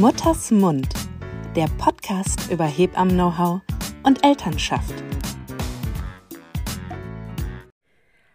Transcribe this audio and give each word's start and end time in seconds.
Mutters 0.00 0.50
Mund, 0.50 0.88
der 1.54 1.68
Podcast 1.78 2.50
über 2.50 2.64
Hebammen-Know-how 2.64 3.60
und 4.02 4.24
Elternschaft. 4.24 4.92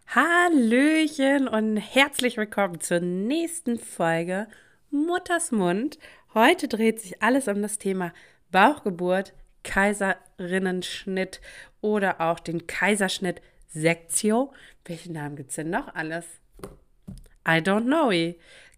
Hallöchen 0.07 1.49
und 1.49 1.75
herzlich 1.75 2.37
willkommen 2.37 2.79
zur 2.79 3.01
nächsten 3.01 3.77
Folge 3.77 4.47
Mutters 4.89 5.51
Mund. 5.51 5.99
Heute 6.33 6.69
dreht 6.69 7.01
sich 7.01 7.21
alles 7.21 7.49
um 7.49 7.61
das 7.61 7.77
Thema 7.77 8.13
Bauchgeburt, 8.51 9.33
Kaiserinnenschnitt 9.63 11.41
oder 11.81 12.21
auch 12.21 12.39
den 12.39 12.67
Kaiserschnitt 12.67 13.41
Sektio. 13.67 14.53
Welchen 14.85 15.11
Namen 15.11 15.35
gibt 15.35 15.49
es 15.49 15.57
denn 15.57 15.71
noch 15.71 15.93
alles? 15.93 16.25
I 17.45 17.59
don't 17.59 17.83
know. 17.83 18.11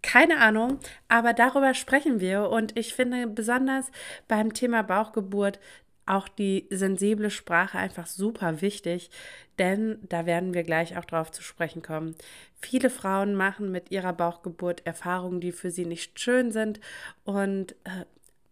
Keine 0.02 0.40
Ahnung, 0.40 0.80
aber 1.08 1.34
darüber 1.34 1.74
sprechen 1.74 2.20
wir 2.20 2.50
und 2.50 2.78
ich 2.78 2.96
finde 2.96 3.28
besonders 3.28 3.92
beim 4.28 4.54
Thema 4.54 4.82
Bauchgeburt 4.82 5.60
auch 6.08 6.28
die 6.28 6.68
sensible 6.72 7.30
Sprache 7.30 7.78
einfach 7.78 8.08
super 8.08 8.62
wichtig, 8.62 9.12
denn 9.60 10.00
da 10.10 10.26
werden 10.26 10.54
wir 10.54 10.64
gleich 10.64 10.98
auch 10.98 11.06
drauf 11.06 11.32
zu 11.32 11.44
sprechen 11.44 11.82
kommen. 11.82 12.16
Viele 12.60 12.90
Frauen 12.90 13.36
machen 13.36 13.72
mit 13.72 13.92
ihrer 13.92 14.12
Bauchgeburt 14.12 14.86
Erfahrungen, 14.86 15.40
die 15.40 15.52
für 15.52 15.72
sie 15.72 15.86
nicht 15.86 16.20
schön 16.20 16.52
sind 16.52 16.80
und 17.24 17.74
äh, 17.84 18.06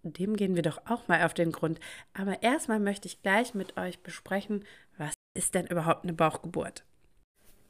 dem 0.03 0.37
gehen 0.37 0.55
wir 0.55 0.61
doch 0.61 0.79
auch 0.85 1.07
mal 1.07 1.23
auf 1.23 1.33
den 1.33 1.51
Grund. 1.51 1.79
Aber 2.13 2.41
erstmal 2.43 2.79
möchte 2.79 3.07
ich 3.07 3.21
gleich 3.21 3.53
mit 3.53 3.77
euch 3.77 3.99
besprechen, 3.99 4.63
was 4.97 5.13
ist 5.33 5.55
denn 5.55 5.67
überhaupt 5.67 6.03
eine 6.03 6.13
Bauchgeburt? 6.13 6.83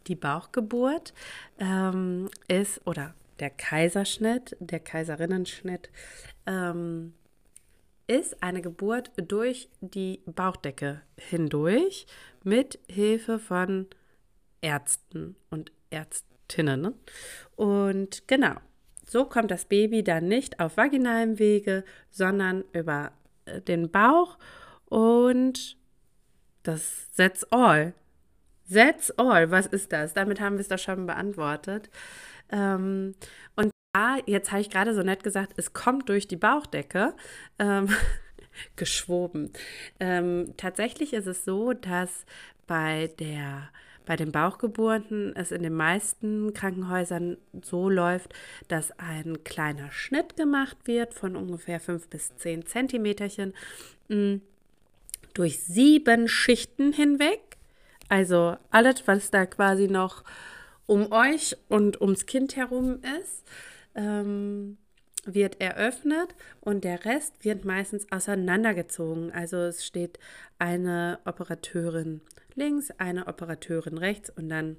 Die 0.07 0.16
Bauchgeburt 0.16 1.13
ähm, 1.59 2.30
ist, 2.47 2.85
oder 2.85 3.13
der 3.39 3.49
Kaiserschnitt, 3.49 4.55
der 4.59 4.80
Kaiserinnenschnitt, 4.80 5.89
ähm, 6.45 7.14
ist 8.08 8.41
eine 8.41 8.61
Geburt 8.61 9.11
durch 9.17 9.69
die 9.81 10.22
Bauchdecke 10.25 11.02
hindurch 11.17 12.08
mit 12.44 12.80
Hilfe 12.89 13.38
von 13.38 13.88
Ärzten 14.61 15.36
und 15.49 15.72
Ärztinnen. 15.91 16.95
Und 17.55 18.27
genau, 18.27 18.55
so 19.05 19.25
kommt 19.25 19.52
das 19.52 19.66
Baby 19.66 20.03
dann 20.03 20.27
nicht 20.27 20.59
auf 20.59 20.77
vaginalem 20.77 21.39
Wege, 21.39 21.83
sondern 22.09 22.64
über 22.73 23.11
äh, 23.45 23.61
den 23.61 23.92
Bauch 23.92 24.38
und 24.86 25.77
das 26.64 27.09
That's 27.16 27.44
all. 27.52 27.94
That's 28.72 29.12
all. 29.12 29.52
Was 29.52 29.66
ist 29.67 29.92
das? 29.92 30.14
Damit 30.14 30.39
haben 30.39 30.56
wir 30.56 30.62
es 30.62 30.67
doch 30.67 30.80
schon 30.80 31.06
beantwortet. 31.06 31.89
Ähm, 32.52 33.16
und 33.56 33.72
ja, 33.95 34.17
jetzt 34.26 34.52
habe 34.52 34.61
ich 34.61 34.70
gerade 34.70 34.94
so 34.94 35.02
nett 35.02 35.23
gesagt, 35.23 35.53
es 35.58 35.73
kommt 35.73 36.09
durch 36.09 36.28
die 36.28 36.36
Bauchdecke. 36.36 37.14
Ähm, 37.58 37.89
geschwoben. 38.76 39.52
Ähm, 40.00 40.53
tatsächlich 40.58 41.14
ist 41.14 41.28
es 41.28 41.45
so, 41.45 41.73
dass 41.73 42.26
bei 42.67 43.09
der 43.20 43.70
bei 44.06 44.16
den 44.16 44.31
Bauchgeburten 44.31 45.36
es 45.36 45.52
in 45.52 45.61
den 45.61 45.76
meisten 45.76 46.52
Krankenhäusern 46.56 47.38
so 47.61 47.92
läuft, 47.92 48.33
dass 48.67 48.92
ein 48.98 49.44
kleiner 49.44 49.92
Schnitt 49.92 50.36
gemacht 50.36 50.78
wird 50.86 51.14
von 51.14 51.36
ungefähr 51.36 51.80
5 51.80 52.08
bis 52.08 52.36
10 52.38 52.66
Zentimeterchen 52.66 53.54
mm, 54.08 54.38
durch 55.36 55.59
sieben 55.59 56.28
Schichten 56.28 56.92
hinweg. 56.92 57.58
Also 58.09 58.57
alles, 58.71 59.07
was 59.07 59.31
da 59.31 59.45
quasi 59.45 59.88
noch 59.88 60.23
um 60.88 61.11
euch 61.11 61.55
und 61.69 62.02
ums 62.02 62.25
Kind 62.25 62.55
herum 62.55 62.99
ist, 63.21 63.45
ähm, 63.95 64.77
wird 65.25 65.61
eröffnet 65.61 66.35
und 66.61 66.83
der 66.83 67.05
Rest 67.05 67.45
wird 67.45 67.65
meistens 67.65 68.11
auseinandergezogen. 68.11 69.31
Also 69.31 69.58
es 69.58 69.86
steht 69.86 70.17
eine 70.58 71.19
Operateurin 71.25 72.21
links, 72.55 72.92
eine 72.98 73.27
Operateurin 73.27 73.98
rechts 73.98 74.30
und 74.31 74.49
dann 74.49 74.77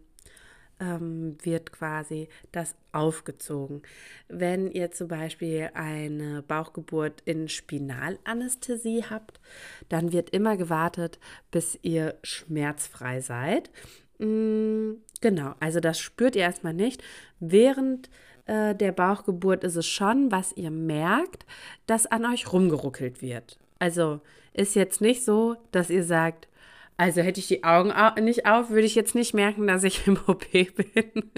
ähm, 0.81 1.37
wird 1.43 1.73
quasi 1.73 2.29
das 2.53 2.75
aufgezogen. 2.93 3.83
Wenn 4.29 4.71
ihr 4.71 4.91
zum 4.91 5.09
Beispiel 5.09 5.71
eine 5.75 6.43
Bauchgeburt 6.43 7.23
in 7.25 7.49
Spinalanästhesie 7.49 9.05
habt, 9.09 9.41
dann 9.89 10.13
wird 10.13 10.31
immer 10.31 10.57
gewartet, 10.57 11.19
bis 11.51 11.79
ihr 11.83 12.17
schmerzfrei 12.23 13.21
seid. 13.21 13.71
Mm, 14.19 14.95
genau, 15.21 15.55
also 15.61 15.81
das 15.81 16.01
spürt 16.01 16.37
ihr 16.37 16.43
erstmal 16.43 16.75
nicht. 16.75 17.03
Während 17.39 18.11
äh, 18.47 18.75
der 18.75 18.93
Bauchgeburt 18.93 19.65
ist 19.65 19.77
es 19.77 19.87
schon, 19.87 20.33
was 20.33 20.53
ihr 20.57 20.71
merkt, 20.71 21.47
dass 21.87 22.07
an 22.07 22.27
euch 22.27 22.53
rumgeruckelt 22.53 23.23
wird. 23.23 23.59
Also 23.79 24.21
ist 24.53 24.75
jetzt 24.75 25.01
nicht 25.01 25.25
so, 25.25 25.57
dass 25.73 25.91
ihr 25.91 26.05
sagt, 26.05 26.49
also 26.97 27.23
hätte 27.23 27.41
ich 27.41 27.49
die 27.49 27.65
Augen 27.65 27.93
nicht 28.23 28.47
auf, 28.47 28.71
würde 28.71 28.87
ich 28.87 28.95
jetzt 28.95 29.15
nicht 29.15 29.35
merken, 29.35 29.67
dass 29.67 29.85
ich 29.85 30.07
im 30.07 30.19
OP 30.27 30.51
bin, 30.53 31.31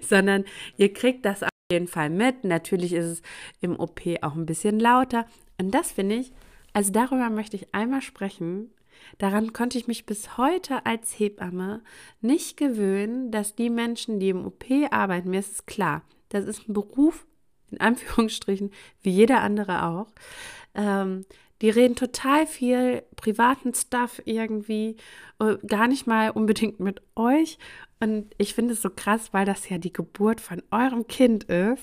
sondern 0.00 0.44
ihr 0.76 0.92
kriegt 0.92 1.24
das 1.24 1.42
auf 1.42 1.50
jeden 1.70 1.88
Fall 1.88 2.10
mit. 2.10 2.44
Natürlich 2.44 2.92
ist 2.92 3.06
es 3.06 3.22
im 3.60 3.78
OP 3.78 4.00
auch 4.22 4.34
ein 4.34 4.46
bisschen 4.46 4.80
lauter. 4.80 5.26
Und 5.58 5.74
das 5.74 5.92
finde 5.92 6.16
ich, 6.16 6.32
also 6.72 6.92
darüber 6.92 7.30
möchte 7.30 7.56
ich 7.56 7.74
einmal 7.74 8.02
sprechen, 8.02 8.70
Daran 9.18 9.52
konnte 9.52 9.78
ich 9.78 9.86
mich 9.86 10.06
bis 10.06 10.36
heute 10.36 10.84
als 10.84 11.18
Hebamme 11.18 11.82
nicht 12.20 12.56
gewöhnen, 12.56 13.30
dass 13.30 13.54
die 13.54 13.70
Menschen, 13.70 14.20
die 14.20 14.30
im 14.30 14.44
OP 14.44 14.64
arbeiten, 14.90 15.30
mir 15.30 15.40
ist 15.40 15.52
es 15.52 15.66
klar, 15.66 16.02
das 16.28 16.44
ist 16.44 16.68
ein 16.68 16.74
Beruf, 16.74 17.26
in 17.70 17.80
Anführungsstrichen, 17.80 18.70
wie 19.02 19.10
jeder 19.10 19.40
andere 19.40 19.84
auch. 19.84 20.08
Ähm, 20.74 21.24
die 21.62 21.70
reden 21.70 21.96
total 21.96 22.46
viel 22.46 23.02
privaten 23.16 23.74
Stuff 23.74 24.20
irgendwie, 24.24 24.96
äh, 25.40 25.56
gar 25.66 25.88
nicht 25.88 26.06
mal 26.06 26.30
unbedingt 26.30 26.80
mit 26.80 27.02
euch. 27.14 27.58
Und 28.00 28.34
ich 28.38 28.54
finde 28.54 28.74
es 28.74 28.82
so 28.82 28.90
krass, 28.90 29.32
weil 29.32 29.46
das 29.46 29.68
ja 29.68 29.78
die 29.78 29.92
Geburt 29.92 30.40
von 30.40 30.62
eurem 30.70 31.06
Kind 31.06 31.44
ist. 31.44 31.82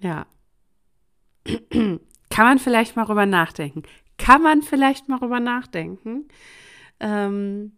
Ja. 0.00 0.26
Kann 2.30 2.46
man 2.46 2.58
vielleicht 2.58 2.96
mal 2.96 3.04
drüber 3.04 3.26
nachdenken 3.26 3.82
kann 4.22 4.42
man 4.42 4.62
vielleicht 4.62 5.08
mal 5.08 5.18
drüber 5.18 5.40
nachdenken. 5.40 6.28
Ähm, 7.00 7.72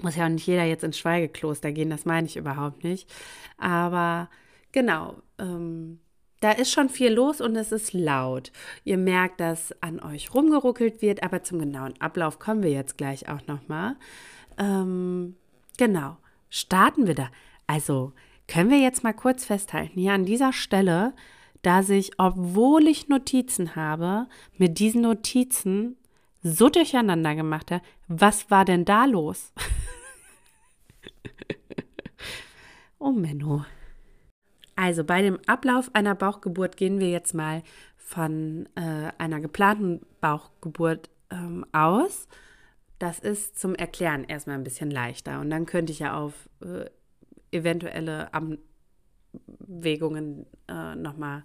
muss 0.00 0.16
ja 0.16 0.24
auch 0.24 0.30
nicht 0.30 0.46
jeder 0.46 0.64
jetzt 0.64 0.82
ins 0.82 0.98
Schweigekloster 0.98 1.70
gehen, 1.72 1.90
das 1.90 2.04
meine 2.04 2.26
ich 2.26 2.36
überhaupt 2.36 2.82
nicht. 2.82 3.08
Aber 3.56 4.28
genau, 4.72 5.22
ähm, 5.38 6.00
da 6.40 6.52
ist 6.52 6.72
schon 6.72 6.88
viel 6.88 7.12
los 7.12 7.40
und 7.40 7.54
es 7.56 7.72
ist 7.72 7.92
laut. 7.92 8.50
Ihr 8.84 8.98
merkt, 8.98 9.40
dass 9.40 9.74
an 9.82 10.00
euch 10.00 10.34
rumgeruckelt 10.34 11.02
wird, 11.02 11.22
aber 11.22 11.42
zum 11.42 11.58
genauen 11.58 11.94
Ablauf 12.00 12.38
kommen 12.38 12.62
wir 12.62 12.70
jetzt 12.70 12.96
gleich 12.98 13.28
auch 13.28 13.46
nochmal. 13.46 13.96
Ähm, 14.58 15.36
genau, 15.76 16.16
starten 16.48 17.06
wir 17.06 17.14
da. 17.14 17.30
Also 17.66 18.12
können 18.48 18.70
wir 18.70 18.78
jetzt 18.78 19.04
mal 19.04 19.12
kurz 19.12 19.44
festhalten, 19.44 20.00
hier 20.00 20.12
an 20.12 20.24
dieser 20.24 20.52
Stelle 20.52 21.12
dass 21.62 21.90
ich, 21.90 22.12
obwohl 22.18 22.86
ich 22.88 23.08
Notizen 23.08 23.76
habe, 23.76 24.26
mit 24.56 24.78
diesen 24.78 25.02
Notizen 25.02 25.96
so 26.42 26.68
durcheinander 26.68 27.34
gemacht 27.34 27.70
habe. 27.70 27.84
Was 28.08 28.50
war 28.50 28.64
denn 28.64 28.84
da 28.84 29.04
los? 29.04 29.52
oh 32.98 33.12
Menno. 33.12 33.64
Also 34.80 35.04
bei 35.04 35.20
dem 35.20 35.38
Ablauf 35.46 35.90
einer 35.92 36.14
Bauchgeburt 36.14 36.78
gehen 36.78 37.00
wir 37.00 37.10
jetzt 37.10 37.34
mal 37.34 37.62
von 37.98 38.66
äh, 38.76 39.12
einer 39.18 39.38
geplanten 39.38 40.00
Bauchgeburt 40.22 41.10
ähm, 41.30 41.66
aus. 41.72 42.28
Das 42.98 43.18
ist 43.18 43.60
zum 43.60 43.74
Erklären 43.74 44.24
erstmal 44.24 44.56
ein 44.56 44.64
bisschen 44.64 44.90
leichter. 44.90 45.38
Und 45.40 45.50
dann 45.50 45.66
könnte 45.66 45.92
ich 45.92 45.98
ja 45.98 46.16
auf 46.16 46.32
äh, 46.62 46.86
eventuelle 47.54 48.32
Am 48.32 48.56
Abwägungen 49.80 50.46
äh, 50.68 50.94
nochmal 50.94 51.42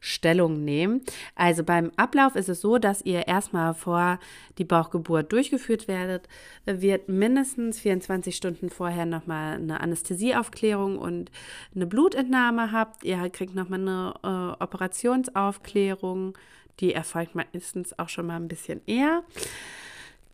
Stellung 0.00 0.64
nehmen. 0.64 1.02
Also 1.34 1.64
beim 1.64 1.90
Ablauf 1.96 2.36
ist 2.36 2.48
es 2.48 2.60
so, 2.60 2.78
dass 2.78 3.02
ihr 3.02 3.26
erstmal 3.26 3.74
vor 3.74 4.18
die 4.58 4.64
Bauchgeburt 4.64 5.32
durchgeführt 5.32 5.88
werdet, 5.88 6.28
wird 6.66 7.08
mindestens 7.08 7.80
24 7.80 8.36
Stunden 8.36 8.70
vorher 8.70 9.06
nochmal 9.06 9.54
eine 9.54 9.80
Anästhesieaufklärung 9.80 10.98
und 10.98 11.30
eine 11.74 11.86
Blutentnahme 11.86 12.72
habt. 12.72 13.04
Ihr 13.04 13.28
kriegt 13.30 13.54
nochmal 13.54 13.80
eine 13.80 14.14
äh, 14.22 14.62
Operationsaufklärung, 14.62 16.36
die 16.80 16.92
erfolgt 16.92 17.34
meistens 17.34 17.98
auch 17.98 18.08
schon 18.08 18.26
mal 18.26 18.36
ein 18.36 18.48
bisschen 18.48 18.82
eher. 18.86 19.22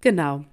Genau. 0.00 0.44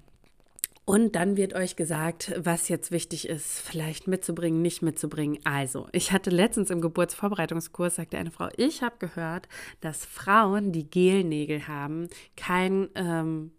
Und 0.88 1.16
dann 1.16 1.36
wird 1.36 1.52
euch 1.52 1.76
gesagt, 1.76 2.32
was 2.38 2.70
jetzt 2.70 2.90
wichtig 2.90 3.28
ist, 3.28 3.60
vielleicht 3.60 4.06
mitzubringen, 4.06 4.62
nicht 4.62 4.80
mitzubringen. 4.80 5.38
Also, 5.44 5.86
ich 5.92 6.12
hatte 6.12 6.30
letztens 6.30 6.70
im 6.70 6.80
Geburtsvorbereitungskurs, 6.80 7.96
sagte 7.96 8.16
eine 8.16 8.30
Frau, 8.30 8.48
ich 8.56 8.82
habe 8.82 8.96
gehört, 8.98 9.48
dass 9.82 10.06
Frauen, 10.06 10.72
die 10.72 10.88
Gelnägel 10.88 11.68
haben, 11.68 12.08
keinen 12.36 12.88
ähm, 12.94 13.50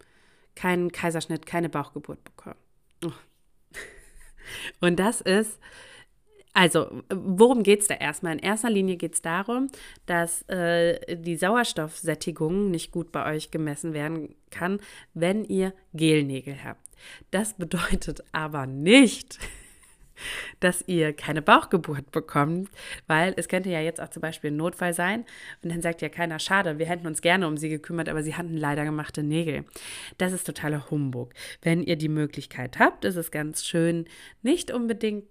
kein 0.56 0.92
Kaiserschnitt, 0.92 1.46
keine 1.46 1.70
Bauchgeburt 1.70 2.24
bekommen. 2.24 2.58
Oh. 3.06 3.12
Und 4.82 5.00
das 5.00 5.22
ist 5.22 5.60
Also, 6.60 7.04
worum 7.10 7.64
geht 7.64 7.80
es 7.80 7.88
da 7.88 7.94
erstmal? 7.94 8.34
In 8.34 8.40
erster 8.40 8.70
Linie 8.70 8.98
geht 8.98 9.14
es 9.14 9.22
darum, 9.22 9.68
dass 10.08 10.42
äh, 10.50 11.16
die 11.16 11.38
Sauerstoffsättigung 11.38 12.70
nicht 12.70 12.92
gut 12.92 13.14
bei 13.14 13.34
euch 13.34 13.50
gemessen 13.50 13.94
werden 13.94 14.36
kann, 14.52 14.82
wenn 15.14 15.46
ihr 15.46 15.74
Gelnägel 15.94 16.62
habt. 16.62 16.82
Das 17.32 17.54
bedeutet 17.54 18.26
aber 18.34 18.66
nicht, 18.66 19.40
dass 20.60 20.84
ihr 20.86 21.14
keine 21.14 21.42
Bauchgeburt 21.42 22.12
bekommt, 22.12 22.70
weil 23.08 23.34
es 23.38 23.48
könnte 23.48 23.70
ja 23.70 23.80
jetzt 23.80 24.02
auch 24.02 24.10
zum 24.10 24.20
Beispiel 24.20 24.52
ein 24.52 24.58
Notfall 24.58 24.94
sein 24.94 25.24
und 25.64 25.72
dann 25.72 25.82
sagt 25.82 26.02
ja 26.02 26.10
keiner, 26.10 26.40
schade, 26.40 26.78
wir 26.78 26.88
hätten 26.88 27.08
uns 27.08 27.22
gerne 27.22 27.48
um 27.48 27.56
sie 27.56 27.70
gekümmert, 27.70 28.10
aber 28.10 28.22
sie 28.22 28.36
hatten 28.36 28.58
leider 28.58 28.84
gemachte 28.84 29.24
Nägel. 29.24 29.64
Das 30.18 30.34
ist 30.34 30.46
totaler 30.46 30.92
Humbug. 30.92 31.32
Wenn 31.62 31.84
ihr 31.84 31.96
die 31.96 32.10
Möglichkeit 32.10 32.80
habt, 32.80 33.06
ist 33.06 33.16
es 33.16 33.32
ganz 33.32 33.64
schön, 33.64 34.08
nicht 34.42 34.72
unbedingt 34.72 35.24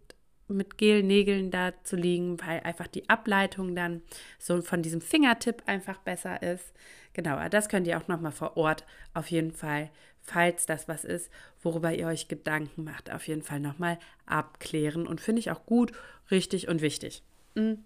mit 0.49 0.79
Gelnägeln 0.79 1.51
da 1.51 1.73
zu 1.85 1.97
liegen, 1.97 2.41
weil 2.41 2.61
einfach 2.61 2.87
die 2.87 3.09
Ableitung 3.09 3.75
dann 3.75 4.03
so 4.39 4.61
von 4.63 4.83
diesem 4.83 5.01
Fingertipp 5.01 5.63
einfach 5.67 5.99
besser 5.99 6.43
ist. 6.43 6.73
Genau, 7.13 7.49
das 7.49 7.69
könnt 7.69 7.87
ihr 7.87 7.99
auch 7.99 8.09
nochmal 8.09 8.33
vor 8.33 8.57
Ort 8.57 8.85
auf 9.15 9.31
jeden 9.31 9.53
Fall 9.53 9.91
falls 10.29 10.67
das 10.67 10.89
was 10.89 11.05
ist, 11.05 11.31
worüber 11.63 11.93
ihr 11.93 12.07
euch 12.07 12.29
Gedanken 12.29 12.85
macht, 12.85 13.11
auf 13.11 13.27
jeden 13.27 13.43
Fall 13.43 13.61
nochmal 13.61 13.99
abklären 14.27 15.07
und 15.07 15.21
finde 15.21 15.41
ich 15.41 15.51
auch 15.51 15.65
gut, 15.67 15.93
richtig 16.31 16.69
und 16.69 16.83
wichtig. 16.83 17.23
Mhm. 17.55 17.85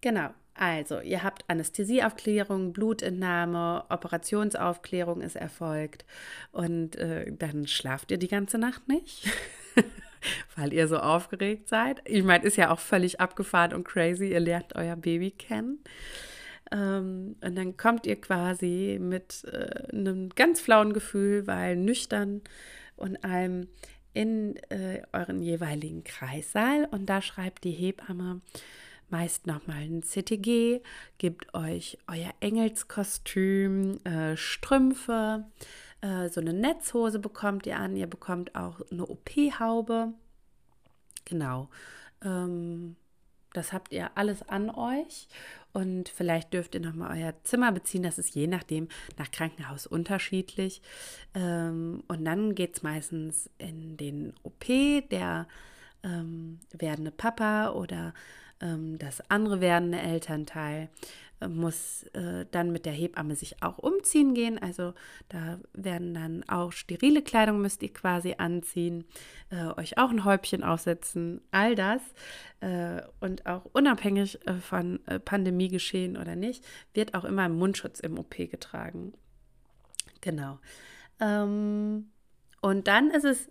Genau. 0.00 0.30
Also, 0.54 1.00
ihr 1.00 1.22
habt 1.22 1.44
Anästhesieaufklärung, 1.48 2.72
Blutentnahme, 2.72 3.84
Operationsaufklärung 3.90 5.20
ist 5.20 5.36
erfolgt 5.36 6.06
und 6.50 6.96
äh, 6.96 7.30
dann 7.30 7.66
schlaft 7.66 8.10
ihr 8.10 8.16
die 8.16 8.28
ganze 8.28 8.56
Nacht 8.56 8.88
nicht, 8.88 9.28
weil 10.56 10.72
ihr 10.72 10.88
so 10.88 10.98
aufgeregt 10.98 11.68
seid. 11.68 12.02
Ich 12.04 12.22
meine, 12.22 12.44
ist 12.44 12.56
ja 12.56 12.70
auch 12.70 12.80
völlig 12.80 13.20
abgefahren 13.20 13.72
und 13.72 13.84
crazy, 13.84 14.30
ihr 14.30 14.40
lernt 14.40 14.74
euer 14.74 14.96
Baby 14.96 15.30
kennen. 15.30 15.80
Ähm, 16.72 17.36
und 17.40 17.56
dann 17.56 17.76
kommt 17.76 18.06
ihr 18.06 18.20
quasi 18.20 18.98
mit 19.00 19.44
äh, 19.44 19.92
einem 19.92 20.30
ganz 20.30 20.60
flauen 20.60 20.92
Gefühl, 20.92 21.46
weil 21.46 21.76
nüchtern 21.76 22.42
und 22.96 23.24
allem 23.24 23.68
in 24.12 24.56
äh, 24.70 25.02
euren 25.12 25.42
jeweiligen 25.42 26.02
Kreissaal. 26.02 26.86
Und 26.90 27.06
da 27.06 27.22
schreibt 27.22 27.64
die 27.64 27.70
Hebamme 27.70 28.40
meist 29.08 29.46
nochmal 29.46 29.82
ein 29.82 30.02
CTG, 30.02 30.80
gibt 31.18 31.54
euch 31.54 31.98
euer 32.08 32.32
Engelskostüm, 32.40 34.00
äh, 34.04 34.36
Strümpfe, 34.36 35.44
äh, 36.00 36.28
so 36.28 36.40
eine 36.40 36.52
Netzhose 36.52 37.18
bekommt 37.18 37.66
ihr 37.66 37.78
an. 37.78 37.96
Ihr 37.96 38.06
bekommt 38.06 38.54
auch 38.54 38.80
eine 38.90 39.06
OP-Haube. 39.06 40.12
Genau. 41.24 41.68
Ähm, 42.24 42.96
das 43.52 43.72
habt 43.72 43.92
ihr 43.92 44.10
alles 44.16 44.46
an 44.48 44.68
euch 44.68 45.28
und 45.72 46.10
vielleicht 46.10 46.52
dürft 46.52 46.74
ihr 46.74 46.80
nochmal 46.80 47.18
euer 47.18 47.34
Zimmer 47.42 47.72
beziehen. 47.72 48.02
Das 48.02 48.18
ist 48.18 48.34
je 48.34 48.46
nachdem 48.46 48.88
nach 49.16 49.30
Krankenhaus 49.30 49.86
unterschiedlich. 49.86 50.82
Ähm, 51.34 52.02
und 52.06 52.24
dann 52.24 52.54
geht 52.54 52.76
es 52.76 52.82
meistens 52.82 53.48
in 53.56 53.96
den 53.96 54.34
OP, 54.42 54.66
der 55.10 55.46
ähm, 56.02 56.60
werdende 56.72 57.10
Papa 57.10 57.70
oder 57.70 58.12
ähm, 58.60 58.98
das 58.98 59.22
andere 59.30 59.60
werdende 59.60 59.98
Elternteil 60.00 60.88
muss 61.48 62.04
äh, 62.14 62.46
dann 62.50 62.72
mit 62.72 62.86
der 62.86 62.92
Hebamme 62.92 63.36
sich 63.36 63.62
auch 63.62 63.78
umziehen 63.78 64.34
gehen. 64.34 64.58
Also 64.58 64.94
da 65.28 65.58
werden 65.74 66.14
dann 66.14 66.44
auch 66.48 66.72
sterile 66.72 67.22
Kleidung 67.22 67.60
müsst 67.60 67.82
ihr 67.82 67.92
quasi 67.92 68.36
anziehen, 68.38 69.04
äh, 69.50 69.66
euch 69.78 69.98
auch 69.98 70.10
ein 70.10 70.24
Häubchen 70.24 70.64
aufsetzen, 70.64 71.42
all 71.50 71.74
das. 71.74 72.00
Äh, 72.60 73.02
und 73.20 73.46
auch 73.46 73.66
unabhängig 73.72 74.46
äh, 74.46 74.54
von 74.54 75.04
äh, 75.06 75.20
Pandemie 75.20 75.68
geschehen 75.68 76.16
oder 76.16 76.36
nicht, 76.36 76.64
wird 76.94 77.14
auch 77.14 77.24
immer 77.24 77.42
ein 77.42 77.56
Mundschutz 77.56 78.00
im 78.00 78.18
OP 78.18 78.36
getragen. 78.36 79.12
Genau. 80.22 80.58
Ähm, 81.20 82.10
und 82.62 82.88
dann 82.88 83.10
ist 83.10 83.24
es 83.24 83.50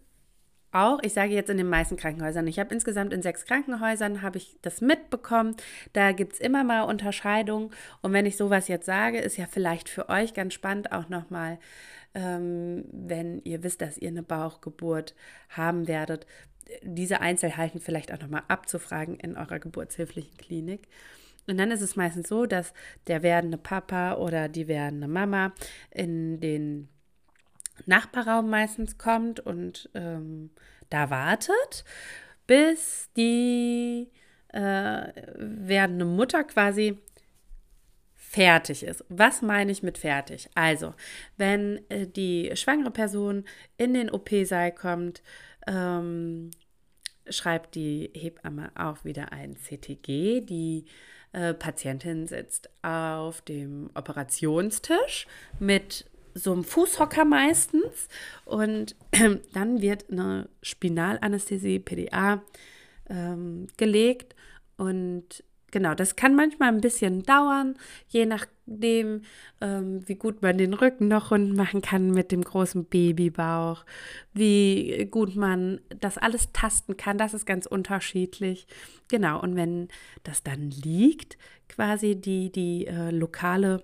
auch, 0.75 1.00
ich 1.01 1.13
sage 1.13 1.33
jetzt 1.33 1.50
in 1.50 1.57
den 1.57 1.69
meisten 1.69 1.98
Krankenhäusern, 1.98 2.48
ich 2.48 2.60
habe 2.60 2.74
insgesamt 2.74 3.13
in 3.13 3.22
sechs 3.22 3.45
Krankenhäusern, 3.45 4.22
habe 4.22 4.38
ich 4.38 4.57
das 4.62 4.81
mitbekommen, 4.81 5.56
da 5.94 6.12
gibt 6.12 6.33
es 6.33 6.39
immer 6.39 6.63
mal 6.63 6.83
Unterscheidungen 6.83 7.72
und 8.01 8.13
wenn 8.13 8.25
ich 8.25 8.38
sowas 8.38 8.68
jetzt 8.68 8.86
sage, 8.86 9.19
ist 9.19 9.38
ja 9.38 9.45
vielleicht 9.50 9.89
für 9.89 10.10
euch 10.10 10.33
ganz 10.33 10.54
spannend 10.54 10.92
auch 10.92 11.10
nochmal, 11.10 11.57
ähm, 12.13 12.86
wenn 12.92 13.42
ihr 13.44 13.63
wisst, 13.63 13.81
dass 13.81 13.98
ihr 13.98 14.10
eine 14.10 14.24
Bauchgeburt 14.24 15.16
haben 15.50 15.88
werdet, 15.88 16.25
diese 16.81 17.22
Einzelheiten 17.22 17.80
vielleicht 17.80 18.12
auch 18.12 18.19
nochmal 18.19 18.44
abzufragen 18.48 19.16
in 19.19 19.38
eurer 19.38 19.60
geburtshilflichen 19.60 20.38
Klinik. 20.38 20.88
Und 21.48 21.57
dann 21.57 21.72
ist 21.72 21.81
es 21.81 21.95
meistens 21.95 22.27
so, 22.27 22.45
dass 22.45 22.74
der 23.07 23.22
werdende 23.22 23.57
Papa 23.57 24.16
oder 24.16 24.50
die 24.50 24.68
werdende 24.68 25.07
Mama 25.07 25.54
in 25.92 26.39
den 26.39 26.89
Nachbarraum 27.86 28.50
meistens 28.50 28.98
kommt 28.98 29.39
und 29.39 29.89
ähm, 29.94 30.50
da 30.89 31.10
wartet, 31.10 31.83
bis 32.48 33.10
die 33.18 34.10
äh, 34.50 35.07
werdende 35.38 36.06
Mutter 36.06 36.44
quasi 36.44 36.98
fertig 38.36 38.83
ist. 38.83 39.04
Was 39.10 39.42
meine 39.42 39.72
ich 39.72 39.83
mit 39.83 39.98
fertig? 39.98 40.50
Also, 40.56 40.94
wenn 41.38 41.80
äh, 41.89 42.07
die 42.07 42.51
schwangere 42.56 42.92
Person 42.92 43.45
in 43.77 43.94
den 43.94 44.10
OP-Saal 44.10 44.74
kommt, 44.74 45.22
ähm, 45.68 46.51
schreibt 47.30 47.75
die 47.75 48.12
Hebamme 48.13 48.72
auch 48.75 49.04
wieder 49.04 49.31
ein 49.31 49.56
CTG. 49.56 50.42
Die 50.42 50.86
äh, 51.31 51.54
Patientin 51.54 52.27
sitzt 52.27 52.69
auf 52.81 53.42
dem 53.42 53.89
Operationstisch 53.94 55.27
mit 55.60 56.06
so 56.35 56.51
einem 56.51 56.63
Fußhocker 56.63 57.25
meistens. 57.25 58.07
Und 58.43 58.95
dann 59.53 59.81
wird 59.81 60.11
eine 60.11 60.49
Spinalanästhesie, 60.61 61.79
PDA, 61.79 62.43
ähm, 63.09 63.67
gelegt. 63.77 64.35
Und 64.77 65.43
genau, 65.71 65.95
das 65.95 66.15
kann 66.15 66.35
manchmal 66.35 66.69
ein 66.69 66.81
bisschen 66.81 67.23
dauern, 67.23 67.75
je 68.07 68.25
nachdem, 68.25 69.21
ähm, 69.61 70.07
wie 70.07 70.15
gut 70.15 70.41
man 70.41 70.57
den 70.57 70.73
Rücken 70.73 71.07
noch 71.07 71.31
rund 71.31 71.55
machen 71.55 71.81
kann 71.81 72.11
mit 72.11 72.31
dem 72.31 72.43
großen 72.43 72.85
Babybauch, 72.85 73.85
wie 74.33 75.07
gut 75.09 75.35
man 75.35 75.79
das 76.01 76.17
alles 76.17 76.51
tasten 76.51 76.97
kann. 76.97 77.17
Das 77.17 77.33
ist 77.33 77.45
ganz 77.45 77.65
unterschiedlich. 77.65 78.67
Genau, 79.07 79.41
und 79.41 79.55
wenn 79.55 79.88
das 80.24 80.43
dann 80.43 80.71
liegt, 80.71 81.38
quasi 81.69 82.15
die, 82.15 82.51
die 82.51 82.88
äh, 82.88 83.12
lokale 83.12 83.83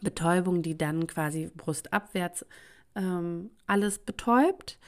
Betäubung, 0.00 0.62
die 0.62 0.76
dann 0.76 1.06
quasi 1.06 1.50
brustabwärts 1.56 2.44
ähm, 2.94 3.50
alles 3.66 3.98
betäubt, 3.98 4.78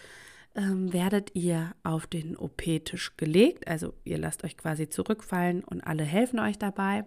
ähm, 0.54 0.92
werdet 0.92 1.34
ihr 1.34 1.72
auf 1.82 2.06
den 2.06 2.36
OP-Tisch 2.36 3.16
gelegt. 3.16 3.68
Also 3.68 3.94
ihr 4.04 4.18
lasst 4.18 4.44
euch 4.44 4.56
quasi 4.56 4.88
zurückfallen 4.88 5.62
und 5.64 5.80
alle 5.82 6.04
helfen 6.04 6.38
euch 6.40 6.58
dabei. 6.58 7.04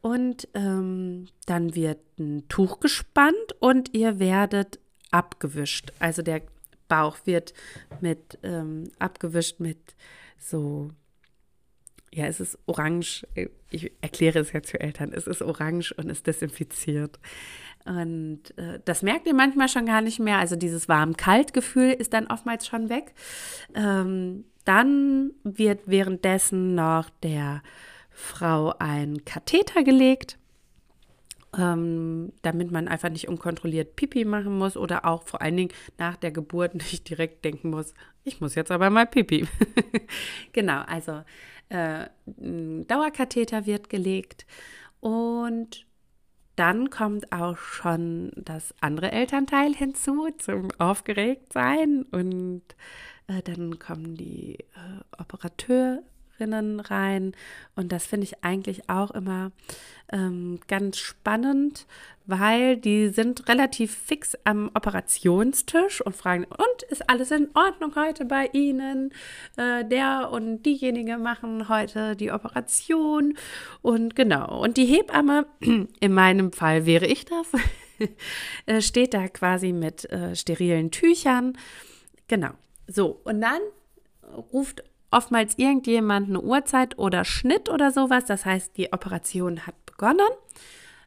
Und 0.00 0.48
ähm, 0.54 1.26
dann 1.46 1.74
wird 1.74 2.00
ein 2.18 2.48
Tuch 2.48 2.80
gespannt 2.80 3.54
und 3.60 3.94
ihr 3.94 4.18
werdet 4.18 4.80
abgewischt. 5.10 5.92
Also 5.98 6.22
der 6.22 6.42
Bauch 6.88 7.18
wird 7.24 7.52
mit 8.00 8.38
ähm, 8.42 8.90
abgewischt 8.98 9.60
mit 9.60 9.94
so 10.38 10.90
ja, 12.12 12.26
es 12.26 12.40
ist 12.40 12.58
orange. 12.66 13.26
Ich 13.70 13.92
erkläre 14.00 14.40
es 14.40 14.52
jetzt 14.52 14.70
für 14.70 14.80
Eltern. 14.80 15.12
Es 15.12 15.26
ist 15.26 15.42
orange 15.42 15.92
und 15.96 16.10
ist 16.10 16.26
desinfiziert. 16.26 17.20
Und 17.84 18.56
äh, 18.58 18.80
das 18.84 19.02
merkt 19.02 19.26
ihr 19.26 19.34
manchmal 19.34 19.68
schon 19.68 19.86
gar 19.86 20.00
nicht 20.00 20.18
mehr. 20.18 20.38
Also 20.38 20.56
dieses 20.56 20.88
warm-kalt-Gefühl 20.88 21.92
ist 21.92 22.12
dann 22.12 22.26
oftmals 22.26 22.66
schon 22.66 22.88
weg. 22.88 23.14
Ähm, 23.74 24.44
dann 24.64 25.32
wird 25.44 25.82
währenddessen 25.86 26.74
noch 26.74 27.10
der 27.22 27.62
Frau 28.10 28.74
ein 28.78 29.24
Katheter 29.24 29.82
gelegt, 29.82 30.36
ähm, 31.56 32.32
damit 32.42 32.70
man 32.70 32.86
einfach 32.86 33.08
nicht 33.08 33.28
unkontrolliert 33.28 33.96
Pipi 33.96 34.24
machen 34.24 34.58
muss 34.58 34.76
oder 34.76 35.06
auch 35.06 35.22
vor 35.22 35.40
allen 35.40 35.56
Dingen 35.56 35.72
nach 35.96 36.16
der 36.16 36.30
Geburt 36.30 36.74
nicht 36.90 37.08
direkt 37.08 37.44
denken 37.44 37.70
muss, 37.70 37.94
ich 38.24 38.40
muss 38.40 38.54
jetzt 38.54 38.70
aber 38.70 38.90
mal 38.90 39.06
Pipi. 39.06 39.46
genau, 40.52 40.82
also 40.82 41.22
äh, 41.70 42.06
ein 42.26 42.86
Dauerkatheter 42.86 43.66
wird 43.66 43.88
gelegt. 43.88 44.46
Und 45.00 45.86
dann 46.56 46.90
kommt 46.90 47.32
auch 47.32 47.56
schon 47.56 48.32
das 48.36 48.74
andere 48.80 49.12
Elternteil 49.12 49.74
hinzu 49.74 50.28
zum 50.38 50.68
Aufgeregtsein. 50.78 52.02
Und 52.02 52.62
äh, 53.26 53.42
dann 53.42 53.78
kommen 53.78 54.14
die 54.14 54.58
äh, 54.58 55.20
Operateurinnen 55.20 56.04
Pädiatrinnen 56.40 56.80
rein. 56.80 57.32
Und 57.76 57.92
das 57.92 58.06
finde 58.06 58.24
ich 58.24 58.44
eigentlich 58.44 58.88
auch 58.88 59.10
immer 59.10 59.52
ähm, 60.12 60.58
ganz 60.68 60.98
spannend, 60.98 61.86
weil 62.26 62.76
die 62.76 63.08
sind 63.08 63.48
relativ 63.48 63.94
fix 63.94 64.36
am 64.44 64.70
Operationstisch 64.74 66.00
und 66.00 66.16
fragen, 66.16 66.44
und 66.44 66.82
ist 66.88 67.08
alles 67.08 67.30
in 67.30 67.48
Ordnung 67.54 67.94
heute 67.96 68.24
bei 68.24 68.48
Ihnen? 68.52 69.12
Äh, 69.56 69.84
der 69.84 70.30
und 70.32 70.62
diejenige 70.62 71.18
machen 71.18 71.68
heute 71.68 72.16
die 72.16 72.32
Operation. 72.32 73.36
Und 73.82 74.16
genau, 74.16 74.62
und 74.62 74.76
die 74.76 74.86
Hebamme, 74.86 75.46
in 75.60 76.12
meinem 76.12 76.52
Fall 76.52 76.86
wäre 76.86 77.06
ich 77.06 77.24
das, 77.24 77.46
äh, 78.66 78.80
steht 78.80 79.14
da 79.14 79.28
quasi 79.28 79.72
mit 79.72 80.10
äh, 80.10 80.34
sterilen 80.34 80.90
Tüchern. 80.90 81.56
Genau. 82.28 82.50
So, 82.86 83.20
und 83.24 83.40
dann 83.40 83.60
ruft 84.52 84.82
oftmals 85.10 85.58
irgendjemand 85.58 86.28
eine 86.28 86.40
Uhrzeit 86.40 86.98
oder 86.98 87.24
Schnitt 87.24 87.68
oder 87.68 87.90
sowas. 87.90 88.24
Das 88.24 88.44
heißt, 88.44 88.76
die 88.76 88.92
Operation 88.92 89.66
hat 89.66 89.74
begonnen. 89.86 90.28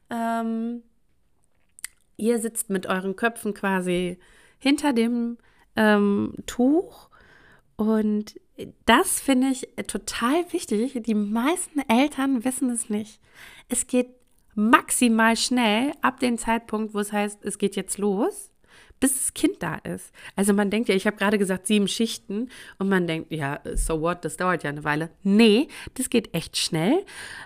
Ähm, 0.10 0.84
ihr 2.18 2.40
sitzt 2.40 2.70
mit 2.70 2.86
euren 2.86 3.16
Köpfen 3.16 3.54
quasi 3.54 4.20
hinter 4.60 4.94
dem 4.94 5.38
ähm, 5.76 6.36
Tuch. 6.46 7.10
Und 7.76 8.40
das 8.86 9.20
finde 9.20 9.48
ich 9.48 9.68
total 9.88 10.52
wichtig. 10.54 11.02
Die 11.04 11.16
meisten 11.16 11.80
Eltern 11.90 12.46
wissen 12.46 12.70
es 12.70 12.90
nicht. 12.90 13.20
Es 13.68 13.88
geht 13.88 14.10
maximal 14.56 15.36
schnell 15.36 15.94
ab 16.02 16.20
dem 16.20 16.38
Zeitpunkt, 16.38 16.94
wo 16.94 17.00
es 17.00 17.12
heißt, 17.12 17.44
es 17.44 17.58
geht 17.58 17.76
jetzt 17.76 17.98
los 17.98 18.53
bis 19.04 19.16
das 19.16 19.34
Kind 19.34 19.62
da 19.62 19.76
ist. 19.76 20.14
Also 20.38 20.54
man 20.54 20.70
denkt 20.70 20.88
ja, 20.88 20.96
ich 20.96 21.06
habe 21.06 21.18
gerade 21.18 21.38
gesagt 21.38 21.68
sieben 21.68 21.90
Schichten 21.90 22.48
und 22.80 22.88
man 22.88 23.06
denkt, 23.06 23.34
ja, 23.34 23.60
so 23.76 24.00
what, 24.00 24.24
das 24.24 24.38
dauert 24.38 24.64
ja 24.64 24.70
eine 24.70 24.86
Weile. 24.86 25.10
Nee, 25.24 25.68
das 25.96 26.10
geht 26.10 26.34
echt 26.34 26.56
schnell. 26.56 27.04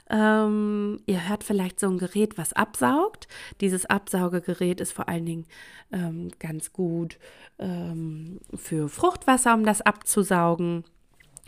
Ähm, 0.08 1.02
ihr 1.08 1.28
hört 1.28 1.44
vielleicht 1.44 1.80
so 1.80 1.90
ein 1.90 1.98
Gerät, 1.98 2.38
was 2.38 2.54
absaugt. 2.54 3.28
Dieses 3.60 3.88
Absaugegerät 3.88 4.80
ist 4.80 4.92
vor 4.92 5.10
allen 5.10 5.26
Dingen 5.26 5.46
ähm, 5.92 6.30
ganz 6.38 6.74
gut 6.74 7.18
ähm, 7.58 8.40
für 8.54 8.88
Fruchtwasser, 8.88 9.56
um 9.56 9.66
das 9.66 9.82
abzusaugen. 9.82 10.84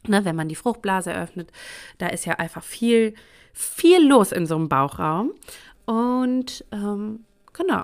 Ne, 0.08 0.26
wenn 0.26 0.36
man 0.36 0.50
die 0.50 0.56
Fruchtblase 0.56 1.14
öffnet, 1.14 1.52
da 2.00 2.08
ist 2.08 2.26
ja 2.26 2.34
einfach 2.40 2.64
viel, 2.64 3.14
viel 3.54 4.08
los 4.08 4.32
in 4.32 4.48
so 4.48 4.56
einem 4.56 4.70
Bauchraum. 4.70 5.34
Und 5.86 6.66
ähm, 6.72 7.26
genau, 7.54 7.84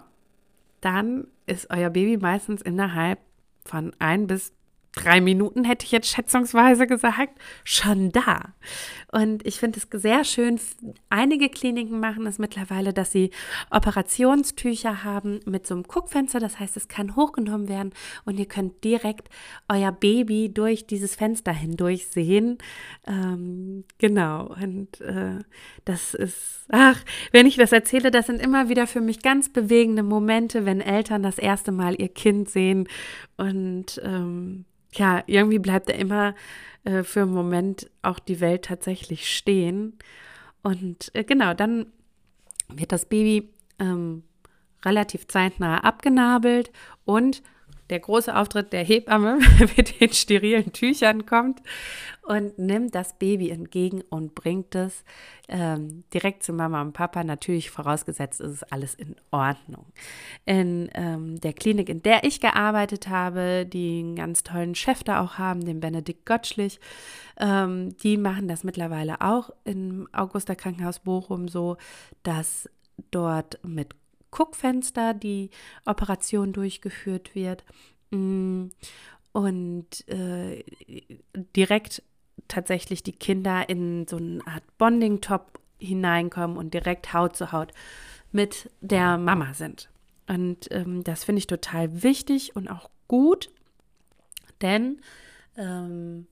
dann 0.86 1.28
ist 1.48 1.72
euer 1.72 1.90
Baby 1.90 2.18
meistens 2.18 2.62
innerhalb 2.62 3.20
von 3.66 3.92
ein 4.00 4.28
bis 4.28 4.54
drei 4.96 5.22
Minuten, 5.22 5.64
hätte 5.64 5.86
ich 5.86 5.92
jetzt 5.92 6.10
schätzungsweise 6.10 6.88
gesagt, 6.88 7.40
schon 7.64 8.12
da. 8.12 8.54
Und 9.12 9.46
ich 9.46 9.60
finde 9.60 9.80
es 9.80 10.02
sehr 10.02 10.24
schön. 10.24 10.60
Einige 11.10 11.50
Kliniken 11.50 12.00
machen 12.00 12.26
es 12.26 12.38
mittlerweile, 12.38 12.92
dass 12.94 13.12
sie 13.12 13.32
Operationstücher 13.70 15.04
haben 15.04 15.40
mit 15.46 15.68
so 15.68 15.74
einem 15.74 15.84
Guckfenster. 15.84 16.40
Das 16.40 16.60
heißt, 16.60 16.76
es 16.76 16.88
kann 16.88 17.16
hochgenommen 17.16 17.70
werden 17.70 17.94
und 18.26 18.38
ihr 18.40 18.46
könnt 18.46 18.84
direkt 18.84 19.30
euer 19.70 19.92
Baby 19.92 20.52
durch 20.54 20.86
dieses 20.86 21.16
Fenster 21.16 21.54
hindurch 21.54 22.08
sehen. 22.08 22.58
Ähm, 23.08 23.86
genau. 24.00 24.54
Und 24.62 25.00
äh, 25.02 25.40
das 25.86 26.14
ist, 26.14 26.66
ach, 26.70 27.02
wenn 27.32 27.48
ich 27.48 27.56
das 27.56 27.72
erzähle, 27.72 28.12
das 28.12 28.28
sind 28.28 28.42
immer 28.42 28.70
wieder 28.70 28.88
für 28.88 29.02
mich 29.02 29.22
ganz 29.22 29.50
bewegende 29.50 30.04
Momente, 30.04 30.66
wenn 30.66 30.82
Eltern 30.82 31.24
das 31.24 31.38
erste 31.38 31.72
Mal 31.72 31.96
ihr 32.00 32.10
Kind 32.10 32.50
sehen 32.50 32.88
und 33.38 34.02
ähm, 34.04 34.66
ja, 34.94 35.24
irgendwie 35.28 35.60
bleibt 35.60 35.90
da 35.90 35.94
immer 35.94 36.36
äh, 36.84 37.04
für 37.04 37.24
einen 37.24 37.34
Moment 37.34 37.90
auch 38.02 38.20
die 38.20 38.40
Welt 38.40 38.66
tatsächlich 38.66 39.36
stehen. 39.36 39.98
Und 40.64 41.12
äh, 41.14 41.24
genau, 41.24 41.54
dann 41.54 41.88
wird 42.70 42.92
das 42.92 43.06
Baby 43.06 43.50
ähm, 43.80 44.24
relativ 44.84 45.28
zeitnah 45.28 45.84
abgenabelt 45.84 46.72
und 47.04 47.44
der 47.90 48.00
große 48.00 48.36
Auftritt 48.36 48.74
der 48.74 48.84
Hebamme 48.84 49.40
mit 49.78 50.00
den 50.00 50.12
sterilen 50.12 50.74
Tüchern 50.74 51.26
kommt 51.26 51.62
und 52.24 52.58
nimmt 52.58 52.96
das 52.96 53.18
Baby 53.18 53.52
entgegen 53.52 54.02
und 54.10 54.34
bringt 54.34 54.74
es 54.74 55.04
ähm, 55.48 56.04
direkt 56.14 56.44
zu 56.44 56.54
Mama 56.54 56.82
und 56.82 56.94
Papa. 56.94 57.24
Natürlich 57.24 57.70
vorausgesetzt 57.70 58.42
ist 58.42 58.52
es 58.52 58.64
alles 58.64 58.96
in 58.96 59.16
Ordnung. 59.30 59.86
In 60.46 60.90
ähm, 60.96 61.40
der 61.40 61.54
Klinik, 61.54 61.88
in 61.90 62.02
der 62.02 62.24
ich 62.24 62.40
gearbeitet 62.40 63.08
habe, 63.08 63.66
die 63.66 64.00
einen 64.00 64.16
ganz 64.16 64.44
tollen 64.44 64.74
Chef 64.74 65.04
da 65.04 65.22
auch 65.22 65.38
haben, 65.38 65.64
den 65.64 65.80
Benedikt 65.80 66.26
Gottschlich, 66.26 66.80
ähm, 67.40 67.96
die 67.98 68.18
machen 68.18 68.48
das 68.48 68.64
mittlerweile 68.64 69.22
auch 69.22 69.52
im 69.64 70.08
Augusta 70.12 70.56
Krankenhaus 70.56 71.00
Bochum 71.00 71.48
so, 71.48 71.78
dass 72.24 72.68
dort 73.12 73.60
mit 73.64 73.94
Guckfenster 74.36 75.14
die 75.14 75.50
Operation 75.86 76.52
durchgeführt 76.52 77.36
wird 77.36 77.64
mm, 78.12 78.66
und 79.32 80.08
äh, 80.10 80.64
direkt 81.56 82.04
tatsächlich 82.50 83.02
die 83.02 83.14
Kinder 83.14 83.70
in 83.70 84.06
so 84.08 84.18
eine 84.18 84.46
Art 84.46 84.64
Bonding-Top 84.78 85.60
hineinkommen 85.80 86.58
und 86.58 86.74
direkt 86.74 87.14
Haut 87.14 87.38
zu 87.38 87.54
Haut 87.54 87.72
mit 88.34 88.70
der 88.82 89.18
Mama 89.18 89.54
sind. 89.54 89.90
Und 90.28 90.70
ähm, 90.72 91.04
das 91.06 91.24
finde 91.24 91.40
ich 91.40 91.48
total 91.48 92.04
wichtig 92.04 92.58
und 92.58 92.68
auch 92.68 92.90
gut, 93.08 93.50
denn 94.62 95.00
ähm, 95.56 96.28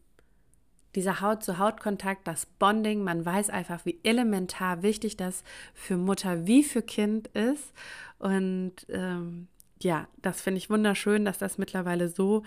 dieser 0.96 1.22
Haut-zu-Haut-Kontakt, 1.22 2.28
das 2.28 2.46
Bonding, 2.46 3.04
man 3.04 3.26
weiß 3.26 3.50
einfach, 3.50 3.86
wie 3.86 4.00
elementar 4.04 4.84
wichtig 4.84 5.18
das 5.18 5.44
für 5.74 5.98
Mutter 5.98 6.46
wie 6.46 6.64
für 6.64 6.82
Kind 6.82 7.28
ist. 7.30 7.74
Und 8.20 8.74
ähm, 8.90 9.48
ja, 9.82 10.08
das 10.22 10.42
finde 10.42 10.60
ich 10.60 10.70
wunderschön, 10.70 11.26
dass 11.26 11.38
das 11.38 11.58
mittlerweile 11.58 12.10
so 12.10 12.44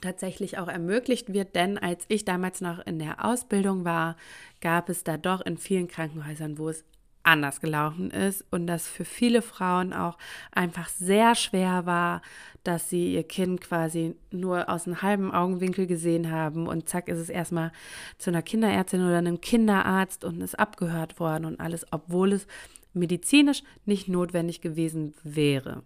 tatsächlich 0.00 0.58
auch 0.58 0.68
ermöglicht 0.68 1.32
wird, 1.32 1.54
denn 1.54 1.78
als 1.78 2.04
ich 2.08 2.24
damals 2.24 2.60
noch 2.60 2.78
in 2.86 2.98
der 2.98 3.24
Ausbildung 3.24 3.84
war, 3.84 4.16
gab 4.60 4.88
es 4.88 5.02
da 5.02 5.16
doch 5.16 5.40
in 5.40 5.56
vielen 5.56 5.88
Krankenhäusern, 5.88 6.58
wo 6.58 6.68
es 6.68 6.84
anders 7.28 7.60
gelaufen 7.60 8.10
ist 8.10 8.44
und 8.50 8.66
das 8.66 8.88
für 8.88 9.04
viele 9.04 9.42
Frauen 9.42 9.92
auch 9.92 10.16
einfach 10.50 10.88
sehr 10.88 11.34
schwer 11.34 11.84
war, 11.86 12.22
dass 12.64 12.88
sie 12.88 13.14
ihr 13.14 13.22
Kind 13.22 13.60
quasi 13.60 14.16
nur 14.30 14.68
aus 14.68 14.86
einem 14.86 15.02
halben 15.02 15.32
Augenwinkel 15.32 15.86
gesehen 15.86 16.30
haben 16.30 16.66
und 16.66 16.88
zack 16.88 17.08
ist 17.08 17.18
es 17.18 17.28
erstmal 17.28 17.70
zu 18.16 18.30
einer 18.30 18.42
Kinderärztin 18.42 19.04
oder 19.04 19.18
einem 19.18 19.40
Kinderarzt 19.40 20.24
und 20.24 20.40
ist 20.40 20.58
abgehört 20.58 21.20
worden 21.20 21.44
und 21.44 21.60
alles, 21.60 21.86
obwohl 21.92 22.32
es 22.32 22.46
medizinisch 22.94 23.62
nicht 23.84 24.08
notwendig 24.08 24.60
gewesen 24.60 25.14
wäre. 25.22 25.82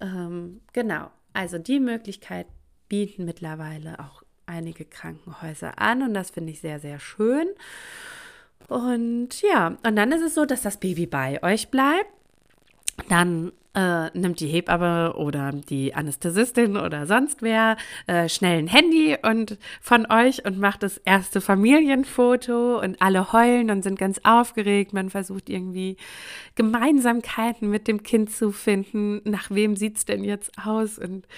Ähm, 0.00 0.60
genau, 0.72 1.10
also 1.32 1.58
die 1.58 1.80
Möglichkeit 1.80 2.46
bieten 2.88 3.24
mittlerweile 3.24 4.00
auch 4.00 4.22
einige 4.46 4.84
Krankenhäuser 4.84 5.78
an 5.78 6.02
und 6.02 6.14
das 6.14 6.30
finde 6.30 6.52
ich 6.52 6.60
sehr, 6.60 6.80
sehr 6.80 6.98
schön. 6.98 7.48
Und 8.68 9.42
ja, 9.42 9.76
und 9.86 9.96
dann 9.96 10.12
ist 10.12 10.22
es 10.22 10.34
so, 10.34 10.44
dass 10.44 10.62
das 10.62 10.78
Baby 10.78 11.06
bei 11.06 11.42
euch 11.42 11.70
bleibt. 11.70 12.10
Dann 13.08 13.52
äh, 13.76 14.10
nimmt 14.18 14.40
die 14.40 14.48
Hebamme 14.48 15.14
oder 15.16 15.52
die 15.52 15.94
Anästhesistin 15.94 16.78
oder 16.78 17.06
sonst 17.06 17.42
wer 17.42 17.76
äh, 18.06 18.28
schnell 18.28 18.58
ein 18.58 18.68
Handy 18.68 19.16
und 19.22 19.58
von 19.82 20.10
euch 20.10 20.44
und 20.46 20.58
macht 20.58 20.82
das 20.82 20.96
erste 20.96 21.42
Familienfoto 21.42 22.80
und 22.80 23.00
alle 23.02 23.32
heulen 23.32 23.70
und 23.70 23.82
sind 23.82 23.98
ganz 23.98 24.18
aufgeregt. 24.24 24.94
Man 24.94 25.10
versucht 25.10 25.50
irgendwie 25.50 25.98
Gemeinsamkeiten 26.54 27.68
mit 27.68 27.86
dem 27.86 28.02
Kind 28.02 28.32
zu 28.32 28.50
finden. 28.50 29.20
Nach 29.24 29.50
wem 29.50 29.76
sieht 29.76 29.98
es 29.98 30.04
denn 30.06 30.24
jetzt 30.24 30.52
aus? 30.64 30.98
Und 30.98 31.28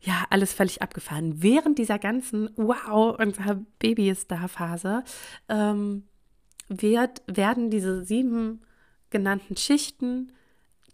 ja, 0.00 0.24
alles 0.30 0.54
völlig 0.54 0.80
abgefahren. 0.80 1.42
Während 1.42 1.78
dieser 1.78 1.98
ganzen 1.98 2.50
Wow, 2.56 3.16
unser 3.18 3.60
Baby 3.78 4.08
ist 4.08 4.30
da 4.30 4.48
Phase 4.48 5.04
ähm, 5.50 6.04
wird, 6.80 7.22
werden 7.26 7.70
diese 7.70 8.04
sieben 8.04 8.62
genannten 9.10 9.56
Schichten 9.56 10.32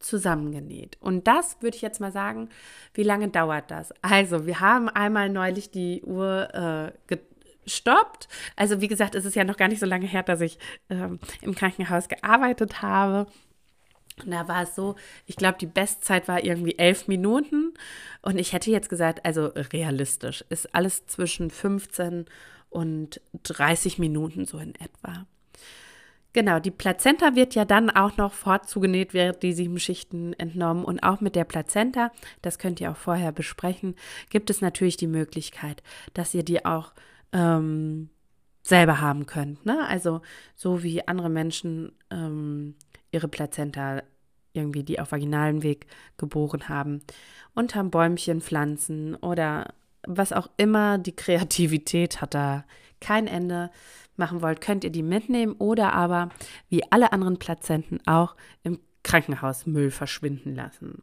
zusammengenäht. 0.01 0.97
Und 1.01 1.27
das 1.27 1.61
würde 1.61 1.77
ich 1.77 1.83
jetzt 1.83 2.01
mal 2.01 2.13
sagen, 2.13 2.49
wie 2.95 3.03
lange 3.03 3.29
dauert 3.29 3.71
das? 3.71 3.93
Also, 4.03 4.47
wir 4.47 4.61
haben 4.61 4.89
einmal 4.89 5.29
neulich 5.29 5.71
die 5.71 6.03
Uhr 6.03 6.93
äh, 7.09 7.19
gestoppt. 7.65 8.29
Also, 8.57 8.81
wie 8.81 8.89
gesagt, 8.89 9.15
es 9.15 9.25
ist 9.25 9.35
ja 9.35 9.45
noch 9.45 9.57
gar 9.57 9.69
nicht 9.69 9.81
so 9.81 9.87
lange 9.87 10.07
her, 10.07 10.23
dass 10.23 10.41
ich 10.41 10.59
ähm, 10.91 11.19
im 11.41 11.55
Krankenhaus 11.55 12.09
gearbeitet 12.09 12.83
habe. 12.83 13.27
Und 14.25 14.33
da 14.33 14.49
war 14.49 14.65
es 14.65 14.75
so, 14.75 14.97
ich 15.27 15.37
glaube, 15.37 15.59
die 15.59 15.67
Bestzeit 15.67 16.29
war 16.29 16.43
irgendwie 16.43 16.79
elf 16.79 17.09
Minuten. 17.09 17.75
Und 18.23 18.39
ich 18.39 18.53
hätte 18.53 18.71
jetzt 18.71 18.89
gesagt, 18.89 19.25
also 19.25 19.47
realistisch, 19.47 20.45
ist 20.49 20.75
alles 20.75 21.07
zwischen 21.07 21.51
15 21.51 22.27
und 22.71 23.21
30 23.45 23.99
Minuten 23.99 24.45
so 24.45 24.59
in 24.59 24.75
etwa. 24.75 25.27
Genau, 26.35 26.61
die 26.61 26.71
Plazenta 26.71 27.35
wird 27.35 27.55
ja 27.55 27.65
dann 27.65 27.89
auch 27.89 28.17
noch 28.19 28.33
fortzugenäht, 28.33 29.15
wird 29.15 29.43
die 29.43 29.55
sieben 29.55 29.79
Schichten 29.79 30.35
entnommen. 30.35 30.85
Und 30.85 31.03
auch 31.03 31.21
mit 31.21 31.35
der 31.35 31.45
Plazenta, 31.45 32.13
das 32.43 32.59
könnt 32.59 32.81
ihr 32.81 32.91
auch 32.91 32.97
vorher 32.97 33.33
besprechen, 33.33 33.95
gibt 34.29 34.51
es 34.51 34.61
natürlich 34.61 34.97
die 34.97 35.07
Möglichkeit, 35.07 35.83
dass 36.13 36.35
ihr 36.35 36.43
die 36.45 36.65
auch 36.65 36.93
ähm, 37.33 38.11
selber 38.63 39.01
haben 39.01 39.27
könnt. 39.27 39.65
Ne? 39.65 39.87
Also 39.89 40.21
so 40.55 40.83
wie 40.83 41.09
andere 41.09 41.31
Menschen 41.31 41.93
ähm, 42.11 42.75
ihre 43.11 43.29
Plazenta 43.29 44.03
irgendwie, 44.53 44.83
die 44.83 45.01
auf 45.01 45.13
vaginalen 45.13 45.63
Weg 45.63 45.87
geboren 46.19 46.69
haben, 46.69 47.03
unterm 47.55 47.91
Bäumchen 47.91 48.43
pflanzen 48.43 49.15
oder 49.17 49.73
was 50.07 50.33
auch 50.33 50.49
immer, 50.57 50.99
die 50.99 51.17
Kreativität 51.17 52.21
hat 52.21 52.35
da 52.35 52.65
kein 53.01 53.27
Ende 53.27 53.71
machen 54.19 54.43
wollt, 54.43 54.61
könnt 54.61 54.85
ihr 54.85 54.91
die 54.91 55.03
mitnehmen 55.03 55.55
oder 55.55 55.93
aber 55.93 56.31
wie 56.69 56.83
alle 56.91 57.13
anderen 57.13 57.39
Plazenten 57.39 58.01
auch 58.07 58.37
im 58.63 58.79
Krankenhausmüll 59.03 59.91
verschwinden 59.91 60.55
lassen. 60.55 61.03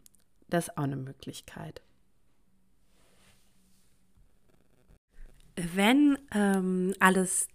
Das 0.50 0.67
ist 0.67 0.77
auch 0.77 0.84
eine 0.84 0.95
Möglichkeit. 0.95 1.81
Wenn 5.55 6.17
ähm, 6.34 6.93
alles 7.00 7.48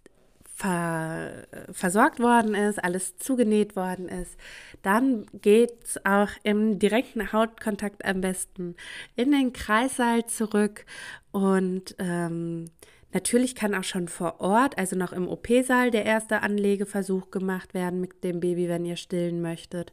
ver 0.61 1.47
versorgt 1.73 2.21
worden 2.21 2.55
ist, 2.55 2.83
alles 2.83 3.17
zugenäht 3.17 3.77
worden 3.77 4.09
ist, 4.09 4.37
dann 4.83 5.27
geht 5.33 5.85
es 5.85 6.05
auch 6.05 6.29
im 6.43 6.79
direkten 6.79 7.33
Hautkontakt 7.33 8.05
am 8.05 8.21
besten 8.21 8.77
in 9.17 9.33
den 9.33 9.55
Kreissaal 9.55 10.27
zurück 10.27 10.85
und 11.33 11.95
ähm, 11.99 12.67
Natürlich 13.13 13.55
kann 13.55 13.75
auch 13.75 13.85
schon 13.85 14.09
vor 14.09 14.41
Ort, 14.41 14.79
also 14.79 14.97
noch 14.97 15.13
im 15.13 15.29
OP-Saal, 15.29 15.91
der 15.91 16.05
erste 16.05 16.43
Anlegeversuch 16.43 17.31
gemacht 17.31 17.75
werden 17.75 18.01
mit 18.01 18.23
dem 18.25 18.41
Baby, 18.41 18.69
wenn 18.69 18.85
ihr 18.85 18.97
stillen 18.97 19.43
möchtet. 19.43 19.93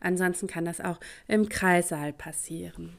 Ansonsten 0.00 0.46
kann 0.46 0.64
das 0.64 0.80
auch 0.80 0.98
im 1.26 1.48
Kreissaal 1.48 2.12
passieren. 2.12 2.96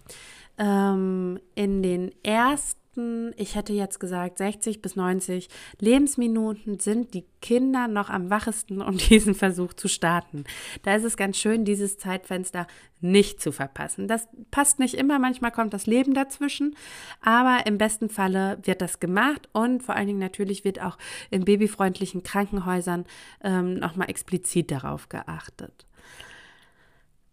Ähm, 0.57 1.39
in 1.55 1.83
den 1.83 2.11
ersten 2.23 2.79
letzten, 2.99 3.33
ich 3.37 3.55
hätte 3.55 3.73
jetzt 3.73 3.99
gesagt, 3.99 4.37
60 4.37 4.81
bis 4.81 4.95
90 4.95 5.49
Lebensminuten 5.79 6.79
sind 6.79 7.13
die 7.13 7.25
Kinder 7.41 7.87
noch 7.87 8.09
am 8.09 8.29
wachesten, 8.29 8.81
um 8.81 8.97
diesen 9.09 9.35
Versuch 9.35 9.73
zu 9.73 9.87
starten. 9.87 10.43
Da 10.83 10.95
ist 10.95 11.03
es 11.03 11.17
ganz 11.17 11.37
schön, 11.37 11.65
dieses 11.65 11.97
Zeitfenster 11.97 12.67
nicht 13.01 13.41
zu 13.41 13.51
verpassen. 13.51 14.07
Das 14.07 14.27
passt 14.51 14.79
nicht 14.79 14.95
immer, 14.95 15.19
manchmal 15.19 15.51
kommt 15.51 15.73
das 15.73 15.85
Leben 15.85 16.13
dazwischen, 16.13 16.75
aber 17.21 17.65
im 17.65 17.77
besten 17.77 18.09
Falle 18.09 18.59
wird 18.63 18.81
das 18.81 18.99
gemacht 18.99 19.47
und 19.53 19.83
vor 19.83 19.95
allen 19.95 20.07
Dingen 20.07 20.19
natürlich 20.19 20.65
wird 20.65 20.81
auch 20.81 20.97
in 21.29 21.45
babyfreundlichen 21.45 22.23
Krankenhäusern 22.23 23.05
ähm, 23.41 23.75
nochmal 23.75 24.09
explizit 24.09 24.71
darauf 24.71 25.07
geachtet. 25.07 25.85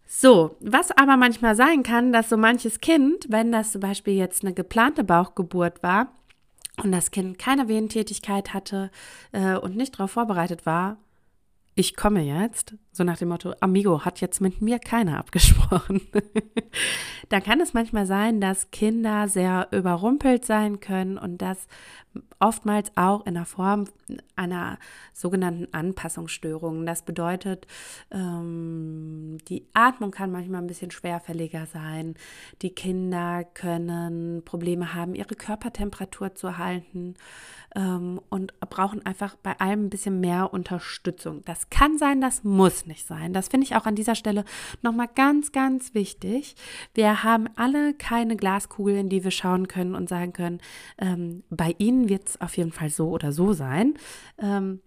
So, 0.09 0.55
was 0.61 0.91
aber 0.91 1.17
manchmal 1.17 1.55
sein 1.55 1.83
kann, 1.83 2.13
dass 2.13 2.29
so 2.29 2.37
manches 2.37 2.79
Kind, 2.79 3.25
wenn 3.27 3.51
das 3.51 3.73
zum 3.73 3.81
Beispiel 3.81 4.13
jetzt 4.13 4.43
eine 4.43 4.53
geplante 4.53 5.03
Bauchgeburt 5.03 5.83
war 5.83 6.13
und 6.81 6.93
das 6.93 7.11
Kind 7.11 7.37
keine 7.37 7.67
Wehentätigkeit 7.67 8.53
hatte 8.53 8.89
äh, 9.33 9.57
und 9.57 9.75
nicht 9.75 9.95
darauf 9.95 10.11
vorbereitet 10.11 10.65
war, 10.65 10.97
ich 11.75 11.95
komme 11.95 12.21
jetzt, 12.21 12.75
so 12.97 13.03
nach 13.03 13.17
dem 13.17 13.29
Motto, 13.29 13.53
Amigo 13.59 14.03
hat 14.03 14.19
jetzt 14.21 14.41
mit 14.41 14.61
mir 14.61 14.79
keiner 14.79 15.19
abgesprochen. 15.19 16.01
da 17.29 17.39
kann 17.39 17.61
es 17.61 17.73
manchmal 17.73 18.07
sein, 18.07 18.41
dass 18.41 18.71
Kinder 18.71 19.27
sehr 19.27 19.67
überrumpelt 19.71 20.45
sein 20.45 20.79
können 20.79 21.17
und 21.17 21.41
das 21.41 21.67
oftmals 22.39 22.91
auch 22.95 23.25
in 23.27 23.35
der 23.35 23.45
Form 23.45 23.85
einer 24.35 24.79
sogenannten 25.13 25.71
Anpassungsstörung. 25.73 26.85
Das 26.85 27.03
bedeutet, 27.03 27.67
ähm, 28.11 29.37
die 29.47 29.67
Atmung 29.73 30.11
kann 30.11 30.31
manchmal 30.31 30.61
ein 30.61 30.67
bisschen 30.67 30.91
schwerfälliger 30.91 31.67
sein. 31.67 32.15
Die 32.63 32.71
Kinder 32.71 33.43
können 33.43 34.43
Probleme 34.43 34.95
haben, 34.95 35.13
ihre 35.13 35.35
Körpertemperatur 35.35 36.33
zu 36.33 36.57
halten 36.57 37.15
ähm, 37.75 38.19
und 38.29 38.59
brauchen 38.59 39.05
einfach 39.05 39.35
bei 39.35 39.59
allem 39.59 39.85
ein 39.85 39.89
bisschen 39.89 40.19
mehr 40.19 40.53
Unterstützung. 40.53 41.43
Das 41.45 41.69
kann 41.69 41.97
sein, 41.97 42.21
das 42.21 42.43
muss 42.43 42.85
nicht 42.87 43.05
sein. 43.05 43.33
Das 43.33 43.49
finde 43.49 43.65
ich 43.65 43.75
auch 43.75 43.85
an 43.85 43.95
dieser 43.95 44.15
Stelle 44.15 44.45
nochmal 44.81 45.09
ganz, 45.13 45.51
ganz 45.51 45.93
wichtig. 45.93 46.55
Wir 46.93 47.23
haben 47.23 47.47
alle 47.55 47.93
keine 47.93 48.35
Glaskugel, 48.35 48.97
in 48.97 49.09
die 49.09 49.23
wir 49.23 49.31
schauen 49.31 49.67
können 49.67 49.95
und 49.95 50.09
sagen 50.09 50.33
können, 50.33 50.59
ähm, 50.97 51.43
bei 51.49 51.75
Ihnen 51.77 52.09
wird 52.09 52.29
es 52.29 52.41
auf 52.41 52.57
jeden 52.57 52.71
Fall 52.71 52.89
so 52.89 53.09
oder 53.09 53.31
so 53.31 53.53
sein. 53.53 53.95
Ähm, 54.39 54.81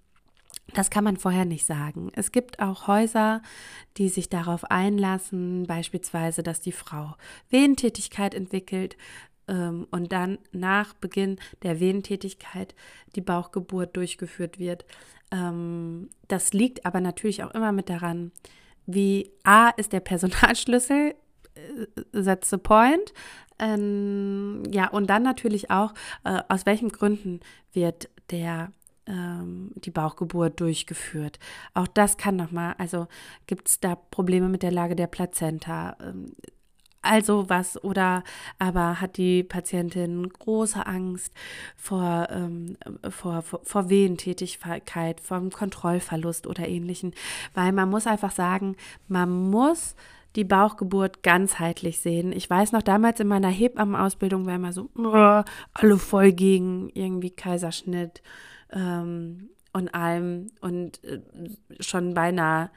das 0.74 0.90
kann 0.90 1.04
man 1.04 1.16
vorher 1.16 1.44
nicht 1.44 1.66
sagen. 1.66 2.10
Es 2.14 2.32
gibt 2.32 2.60
auch 2.60 2.86
Häuser, 2.86 3.42
die 3.96 4.08
sich 4.08 4.28
darauf 4.28 4.64
einlassen, 4.64 5.66
beispielsweise, 5.66 6.42
dass 6.42 6.60
die 6.60 6.72
Frau 6.72 7.14
Wehentätigkeit 7.48 8.34
entwickelt, 8.34 8.96
ähm, 9.50 9.86
und 9.90 10.12
dann 10.12 10.38
nach 10.52 10.94
Beginn 10.94 11.38
der 11.62 11.80
Wehentätigkeit 11.80 12.74
die 13.16 13.20
Bauchgeburt 13.20 13.96
durchgeführt 13.96 14.58
wird. 14.58 14.86
Ähm, 15.30 16.08
das 16.28 16.52
liegt 16.52 16.86
aber 16.86 17.00
natürlich 17.00 17.42
auch 17.42 17.50
immer 17.50 17.72
mit 17.72 17.90
daran, 17.90 18.32
wie 18.86 19.30
A 19.44 19.70
ist 19.70 19.92
der 19.92 20.00
Personalschlüssel, 20.00 21.14
äh, 21.54 22.22
that's 22.24 22.50
the 22.50 22.56
point. 22.56 23.12
Ähm, 23.58 24.62
ja, 24.70 24.88
und 24.88 25.10
dann 25.10 25.22
natürlich 25.22 25.70
auch, 25.70 25.92
äh, 26.24 26.40
aus 26.48 26.64
welchen 26.64 26.88
Gründen 26.88 27.40
wird 27.72 28.08
der 28.30 28.72
ähm, 29.06 29.72
die 29.74 29.90
Bauchgeburt 29.90 30.60
durchgeführt. 30.60 31.38
Auch 31.74 31.88
das 31.88 32.16
kann 32.16 32.36
nochmal, 32.36 32.74
also 32.78 33.06
gibt 33.46 33.68
es 33.68 33.80
da 33.80 33.96
Probleme 33.96 34.48
mit 34.48 34.62
der 34.62 34.70
Lage 34.70 34.96
der 34.96 35.08
Plazenta? 35.08 35.96
Also 37.02 37.48
was 37.48 37.82
oder 37.82 38.22
aber 38.58 39.00
hat 39.00 39.16
die 39.16 39.42
Patientin 39.42 40.28
große 40.28 40.86
Angst 40.86 41.32
vor, 41.76 42.28
ähm, 42.30 42.76
vor, 43.08 43.40
vor, 43.42 43.60
vor 43.62 43.88
Wehentätigkeit, 43.88 45.20
vom 45.20 45.50
Kontrollverlust 45.50 46.46
oder 46.46 46.68
ähnlichen, 46.68 47.14
weil 47.54 47.72
man 47.72 47.88
muss 47.88 48.06
einfach 48.06 48.32
sagen, 48.32 48.76
man 49.08 49.50
muss 49.50 49.94
die 50.36 50.44
Bauchgeburt 50.44 51.22
ganzheitlich 51.22 52.00
sehen. 52.00 52.32
Ich 52.32 52.48
weiß 52.48 52.72
noch, 52.72 52.82
damals 52.82 53.18
in 53.18 53.28
meiner 53.28 53.48
Hebammenausbildung 53.48 54.46
war 54.46 54.56
immer 54.56 54.72
so, 54.72 54.88
alle 55.72 55.96
voll 55.98 56.32
gegen 56.32 56.90
irgendwie 56.90 57.30
Kaiserschnitt 57.30 58.22
ähm, 58.72 59.48
und 59.72 59.94
allem 59.94 60.48
und 60.60 61.02
äh, 61.04 61.20
schon 61.80 62.14
beinahe 62.14 62.70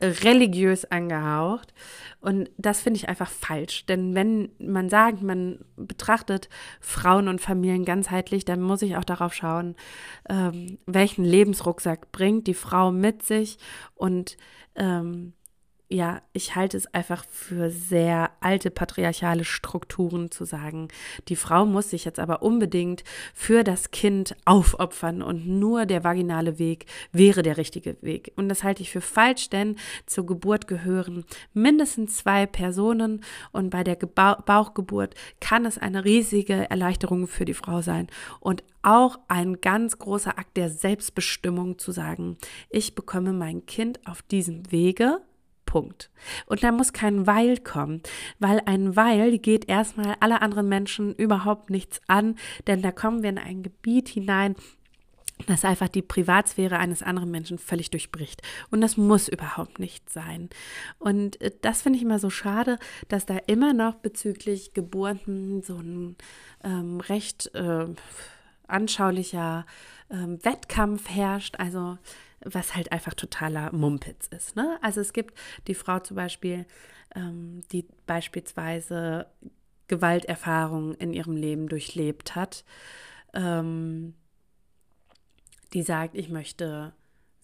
religiös 0.00 0.84
angehaucht. 0.86 1.74
Und 2.20 2.50
das 2.56 2.80
finde 2.80 2.98
ich 2.98 3.08
einfach 3.08 3.30
falsch. 3.30 3.86
Denn 3.86 4.14
wenn 4.14 4.50
man 4.58 4.88
sagt, 4.88 5.22
man 5.22 5.64
betrachtet 5.76 6.48
Frauen 6.80 7.28
und 7.28 7.40
Familien 7.40 7.84
ganzheitlich, 7.84 8.44
dann 8.44 8.60
muss 8.60 8.82
ich 8.82 8.96
auch 8.96 9.04
darauf 9.04 9.34
schauen, 9.34 9.76
ähm, 10.28 10.78
welchen 10.86 11.24
Lebensrucksack 11.24 12.10
bringt 12.12 12.46
die 12.46 12.54
Frau 12.54 12.90
mit 12.90 13.22
sich 13.22 13.58
und 13.94 14.36
ähm, 14.76 15.34
ja, 15.88 16.20
ich 16.32 16.56
halte 16.56 16.76
es 16.76 16.92
einfach 16.94 17.24
für 17.30 17.70
sehr 17.70 18.32
alte 18.40 18.72
patriarchale 18.72 19.44
Strukturen 19.44 20.32
zu 20.32 20.44
sagen, 20.44 20.88
die 21.28 21.36
Frau 21.36 21.64
muss 21.64 21.90
sich 21.90 22.04
jetzt 22.04 22.18
aber 22.18 22.42
unbedingt 22.42 23.04
für 23.34 23.62
das 23.62 23.92
Kind 23.92 24.34
aufopfern 24.44 25.22
und 25.22 25.46
nur 25.46 25.86
der 25.86 26.02
vaginale 26.02 26.58
Weg 26.58 26.86
wäre 27.12 27.42
der 27.42 27.56
richtige 27.56 27.96
Weg. 28.02 28.32
Und 28.34 28.48
das 28.48 28.64
halte 28.64 28.82
ich 28.82 28.90
für 28.90 29.00
falsch, 29.00 29.48
denn 29.48 29.76
zur 30.06 30.26
Geburt 30.26 30.66
gehören 30.66 31.24
mindestens 31.54 32.16
zwei 32.16 32.46
Personen 32.46 33.22
und 33.52 33.70
bei 33.70 33.84
der 33.84 33.94
Geba 33.94 34.42
Bauchgeburt 34.44 35.14
kann 35.40 35.66
es 35.66 35.78
eine 35.78 36.04
riesige 36.04 36.68
Erleichterung 36.68 37.28
für 37.28 37.44
die 37.44 37.54
Frau 37.54 37.80
sein 37.80 38.08
und 38.40 38.64
auch 38.82 39.20
ein 39.28 39.60
ganz 39.60 39.98
großer 39.98 40.36
Akt 40.38 40.56
der 40.56 40.68
Selbstbestimmung 40.68 41.78
zu 41.78 41.92
sagen, 41.92 42.38
ich 42.70 42.94
bekomme 42.96 43.32
mein 43.32 43.66
Kind 43.66 44.00
auf 44.06 44.22
diesem 44.22 44.70
Wege 44.72 45.20
Punkt. 45.76 46.08
Und 46.46 46.62
da 46.62 46.72
muss 46.72 46.94
kein 46.94 47.26
Weil 47.26 47.58
kommen, 47.58 48.00
weil 48.38 48.62
ein 48.64 48.96
Weil 48.96 49.36
geht 49.36 49.68
erstmal 49.68 50.16
alle 50.20 50.40
anderen 50.40 50.70
Menschen 50.70 51.14
überhaupt 51.14 51.68
nichts 51.68 52.00
an, 52.06 52.36
denn 52.66 52.80
da 52.80 52.92
kommen 52.92 53.22
wir 53.22 53.28
in 53.28 53.36
ein 53.36 53.62
Gebiet 53.62 54.08
hinein, 54.08 54.54
das 55.46 55.66
einfach 55.66 55.88
die 55.88 56.00
Privatsphäre 56.00 56.78
eines 56.78 57.02
anderen 57.02 57.30
Menschen 57.30 57.58
völlig 57.58 57.90
durchbricht. 57.90 58.40
Und 58.70 58.80
das 58.80 58.96
muss 58.96 59.28
überhaupt 59.28 59.78
nicht 59.78 60.08
sein. 60.08 60.48
Und 60.98 61.38
äh, 61.42 61.50
das 61.60 61.82
finde 61.82 61.98
ich 61.98 62.04
immer 62.04 62.18
so 62.20 62.30
schade, 62.30 62.78
dass 63.08 63.26
da 63.26 63.36
immer 63.46 63.74
noch 63.74 63.96
bezüglich 63.96 64.72
Geburten 64.72 65.60
so 65.60 65.76
ein 65.76 66.16
ähm, 66.64 67.00
recht 67.00 67.54
äh, 67.54 67.84
anschaulicher 68.66 69.66
ähm, 70.08 70.42
Wettkampf 70.42 71.10
herrscht. 71.10 71.56
Also 71.58 71.98
was 72.52 72.74
halt 72.74 72.92
einfach 72.92 73.14
totaler 73.14 73.72
Mumpitz 73.72 74.26
ist. 74.28 74.56
Ne? 74.56 74.78
Also 74.82 75.00
es 75.00 75.12
gibt 75.12 75.38
die 75.66 75.74
Frau 75.74 75.98
zum 75.98 76.16
Beispiel, 76.16 76.66
ähm, 77.14 77.62
die 77.72 77.86
beispielsweise 78.06 79.26
Gewalterfahrungen 79.88 80.94
in 80.94 81.12
ihrem 81.12 81.36
Leben 81.36 81.68
durchlebt 81.68 82.34
hat, 82.34 82.64
ähm, 83.34 84.14
die 85.72 85.82
sagt, 85.82 86.14
ich 86.14 86.28
möchte 86.28 86.92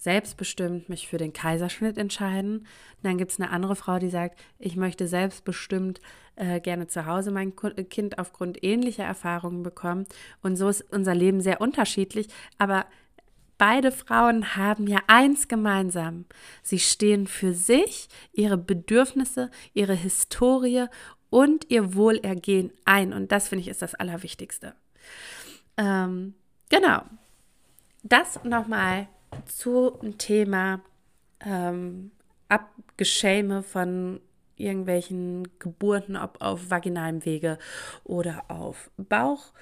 selbstbestimmt 0.02 0.88
mich 0.88 1.06
für 1.06 1.16
den 1.16 1.32
Kaiserschnitt 1.32 1.96
entscheiden. 1.96 2.66
dann 3.04 3.18
gibt 3.18 3.30
es 3.30 3.38
eine 3.38 3.50
andere 3.50 3.76
Frau, 3.76 4.00
die 4.00 4.10
sagt, 4.10 4.40
ich 4.58 4.74
möchte 4.74 5.06
selbstbestimmt 5.06 6.00
äh, 6.34 6.60
gerne 6.60 6.88
zu 6.88 7.06
Hause 7.06 7.30
mein 7.30 7.54
Kind 7.54 8.18
aufgrund 8.18 8.64
ähnlicher 8.64 9.04
Erfahrungen 9.04 9.62
bekommen. 9.62 10.06
Und 10.42 10.56
so 10.56 10.68
ist 10.68 10.82
unser 10.90 11.14
Leben 11.14 11.40
sehr 11.40 11.60
unterschiedlich, 11.60 12.26
aber 12.58 12.86
beide 13.62 13.92
Frauen 13.92 14.56
haben 14.56 14.88
ja 14.88 14.98
eins 15.06 15.46
gemeinsam. 15.46 16.24
Sie 16.64 16.80
stehen 16.80 17.28
für 17.28 17.54
sich, 17.54 18.08
ihre 18.32 18.58
Bedürfnisse, 18.58 19.52
ihre 19.72 19.94
Historie 19.94 20.86
und 21.30 21.70
ihr 21.70 21.94
Wohlergehen 21.94 22.72
ein. 22.84 23.12
Und 23.12 23.30
das 23.30 23.46
finde 23.46 23.60
ich 23.62 23.68
ist 23.68 23.80
das 23.80 23.94
Allerwichtigste. 23.94 24.74
Ähm, 25.76 26.34
genau. 26.70 27.02
Das 28.02 28.42
nochmal 28.42 29.06
zum 29.46 30.18
Thema 30.18 30.80
ähm, 31.38 32.10
Abgeschäme 32.48 33.62
von 33.62 34.20
irgendwelchen 34.56 35.46
Geburten, 35.60 36.16
ob 36.16 36.42
auf 36.42 36.68
vaginalem 36.68 37.24
Wege 37.24 37.58
oder 38.02 38.42
auf 38.48 38.90
Bauch, 38.96 39.52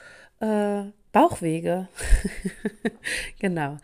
äh, 0.40 0.84
Bauchwege. 1.12 1.88
genau. 3.38 3.78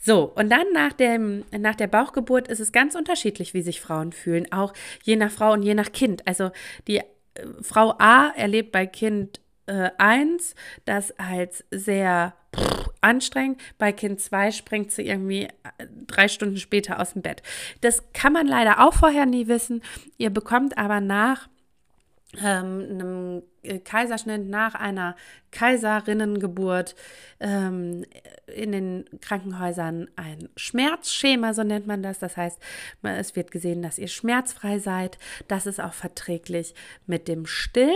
So, 0.00 0.24
und 0.34 0.50
dann 0.50 0.66
nach, 0.74 0.92
dem, 0.92 1.44
nach 1.50 1.74
der 1.74 1.86
Bauchgeburt 1.86 2.48
ist 2.48 2.60
es 2.60 2.72
ganz 2.72 2.94
unterschiedlich, 2.94 3.54
wie 3.54 3.62
sich 3.62 3.80
Frauen 3.80 4.12
fühlen, 4.12 4.52
auch 4.52 4.74
je 5.02 5.16
nach 5.16 5.30
Frau 5.30 5.52
und 5.52 5.62
je 5.62 5.74
nach 5.74 5.92
Kind. 5.92 6.26
Also 6.26 6.50
die 6.86 6.98
äh, 6.98 7.04
Frau 7.62 7.94
A 7.98 8.28
erlebt 8.36 8.70
bei 8.70 8.86
Kind 8.86 9.40
äh, 9.66 9.90
1 9.96 10.54
das 10.84 11.18
als 11.18 11.64
sehr 11.70 12.34
pff, 12.54 12.90
anstrengend. 13.00 13.60
Bei 13.78 13.92
Kind 13.92 14.20
2 14.20 14.50
springt 14.50 14.92
sie 14.92 15.06
irgendwie 15.06 15.44
äh, 15.44 15.86
drei 16.06 16.28
Stunden 16.28 16.58
später 16.58 17.00
aus 17.00 17.14
dem 17.14 17.22
Bett. 17.22 17.42
Das 17.80 18.12
kann 18.12 18.34
man 18.34 18.46
leider 18.46 18.86
auch 18.86 18.94
vorher 18.94 19.24
nie 19.24 19.48
wissen. 19.48 19.82
Ihr 20.18 20.30
bekommt 20.30 20.76
aber 20.76 21.00
nach 21.00 21.48
einem 22.38 23.42
äh, 23.62 23.78
Kaiserschnitt, 23.78 24.48
nach 24.48 24.74
einer 24.74 25.16
Kaiserinnengeburt 25.50 26.94
ähm, 27.40 28.04
in 28.46 28.72
den 28.72 29.04
Krankenhäusern 29.20 30.08
ein 30.16 30.48
Schmerzschema, 30.56 31.54
so 31.54 31.62
nennt 31.62 31.86
man 31.86 32.02
das. 32.02 32.18
Das 32.18 32.36
heißt, 32.36 32.58
es 33.02 33.36
wird 33.36 33.50
gesehen, 33.50 33.82
dass 33.82 33.98
ihr 33.98 34.08
schmerzfrei 34.08 34.78
seid. 34.78 35.18
Das 35.48 35.66
ist 35.66 35.80
auch 35.80 35.94
verträglich 35.94 36.74
mit 37.06 37.28
dem 37.28 37.46
Stillen. 37.46 37.94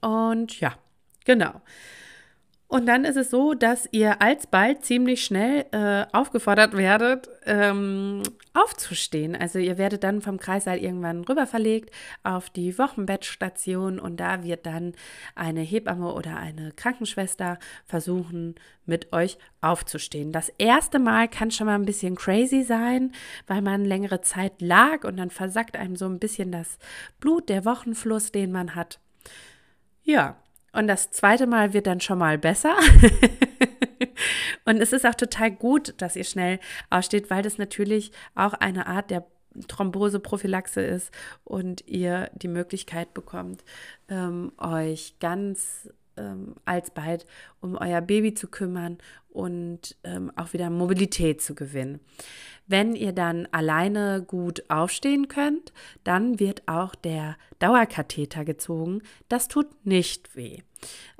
Und 0.00 0.60
ja, 0.60 0.74
genau. 1.24 1.60
Und 2.68 2.86
dann 2.86 3.04
ist 3.04 3.16
es 3.16 3.30
so, 3.30 3.54
dass 3.54 3.88
ihr 3.92 4.20
alsbald 4.20 4.84
ziemlich 4.84 5.24
schnell 5.24 5.66
äh, 5.70 6.04
aufgefordert 6.12 6.76
werdet, 6.76 7.28
ähm, 7.44 8.24
aufzustehen. 8.54 9.36
Also 9.36 9.60
ihr 9.60 9.78
werdet 9.78 10.02
dann 10.02 10.20
vom 10.20 10.38
Kreissaal 10.38 10.78
irgendwann 10.78 11.22
rüber 11.22 11.46
verlegt 11.46 11.92
auf 12.24 12.50
die 12.50 12.76
Wochenbettstation 12.76 14.00
und 14.00 14.18
da 14.18 14.42
wird 14.42 14.66
dann 14.66 14.94
eine 15.36 15.60
Hebamme 15.60 16.12
oder 16.12 16.36
eine 16.38 16.72
Krankenschwester 16.72 17.60
versuchen, 17.84 18.56
mit 18.84 19.12
euch 19.12 19.38
aufzustehen. 19.60 20.32
Das 20.32 20.48
erste 20.58 20.98
Mal 20.98 21.28
kann 21.28 21.52
schon 21.52 21.68
mal 21.68 21.76
ein 21.76 21.84
bisschen 21.84 22.16
crazy 22.16 22.64
sein, 22.64 23.12
weil 23.46 23.62
man 23.62 23.84
längere 23.84 24.22
Zeit 24.22 24.60
lag 24.60 25.04
und 25.04 25.18
dann 25.18 25.30
versackt 25.30 25.76
einem 25.76 25.94
so 25.94 26.06
ein 26.06 26.18
bisschen 26.18 26.50
das 26.50 26.78
Blut, 27.20 27.48
der 27.48 27.64
Wochenfluss, 27.64 28.32
den 28.32 28.50
man 28.50 28.74
hat. 28.74 28.98
Ja, 30.02 30.36
und 30.76 30.86
das 30.88 31.10
zweite 31.10 31.46
Mal 31.46 31.72
wird 31.72 31.86
dann 31.86 32.00
schon 32.00 32.18
mal 32.18 32.38
besser. 32.38 32.76
und 34.64 34.80
es 34.80 34.92
ist 34.92 35.06
auch 35.06 35.14
total 35.14 35.50
gut, 35.50 35.94
dass 35.98 36.16
ihr 36.16 36.24
schnell 36.24 36.60
aussteht, 36.90 37.30
weil 37.30 37.42
das 37.42 37.58
natürlich 37.58 38.12
auch 38.34 38.52
eine 38.52 38.86
Art 38.86 39.10
der 39.10 39.26
Thromboseprophylaxe 39.68 40.82
ist 40.82 41.10
und 41.44 41.86
ihr 41.86 42.30
die 42.34 42.48
Möglichkeit 42.48 43.14
bekommt, 43.14 43.64
ähm, 44.08 44.52
euch 44.58 45.18
ganz 45.18 45.88
ähm, 46.16 46.54
alsbald 46.64 47.26
um 47.60 47.76
euer 47.76 48.00
Baby 48.00 48.34
zu 48.34 48.48
kümmern 48.48 48.98
und 49.28 49.96
ähm, 50.04 50.32
auch 50.36 50.52
wieder 50.52 50.70
Mobilität 50.70 51.42
zu 51.42 51.54
gewinnen. 51.54 52.00
Wenn 52.66 52.94
ihr 52.94 53.12
dann 53.12 53.46
alleine 53.52 54.22
gut 54.26 54.64
aufstehen 54.68 55.28
könnt, 55.28 55.72
dann 56.04 56.40
wird 56.40 56.66
auch 56.66 56.94
der 56.94 57.36
Dauerkatheter 57.58 58.44
gezogen. 58.44 59.02
Das 59.28 59.48
tut 59.48 59.84
nicht 59.84 60.34
weh. 60.36 60.62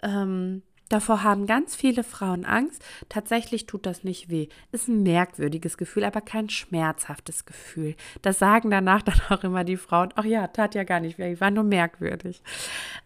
Ähm, 0.02 0.62
Davor 0.88 1.24
haben 1.24 1.46
ganz 1.46 1.74
viele 1.74 2.04
Frauen 2.04 2.44
Angst. 2.44 2.84
Tatsächlich 3.08 3.66
tut 3.66 3.86
das 3.86 4.04
nicht 4.04 4.30
weh. 4.30 4.48
Ist 4.70 4.86
ein 4.86 5.02
merkwürdiges 5.02 5.78
Gefühl, 5.78 6.04
aber 6.04 6.20
kein 6.20 6.48
schmerzhaftes 6.48 7.44
Gefühl. 7.44 7.96
Das 8.22 8.38
sagen 8.38 8.70
danach 8.70 9.02
dann 9.02 9.20
auch 9.28 9.42
immer 9.42 9.64
die 9.64 9.76
Frauen. 9.76 10.10
Ach 10.14 10.24
ja, 10.24 10.46
tat 10.46 10.74
ja 10.74 10.84
gar 10.84 11.00
nicht 11.00 11.18
weh, 11.18 11.40
war 11.40 11.50
nur 11.50 11.64
merkwürdig. 11.64 12.40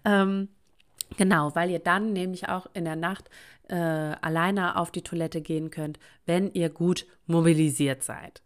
Ähm, 0.05 0.49
genau, 1.17 1.55
weil 1.55 1.71
ihr 1.71 1.79
dann 1.79 2.13
nämlich 2.13 2.49
auch 2.49 2.67
in 2.75 2.85
der 2.85 2.97
Nacht 2.97 3.31
äh, 3.69 3.75
alleine 3.75 4.77
auf 4.77 4.91
die 4.91 5.03
Toilette 5.03 5.41
gehen 5.41 5.71
könnt, 5.71 5.99
wenn 6.27 6.53
ihr 6.53 6.71
gut 6.71 7.07
mobilisiert 7.27 8.03
seid. 8.03 8.43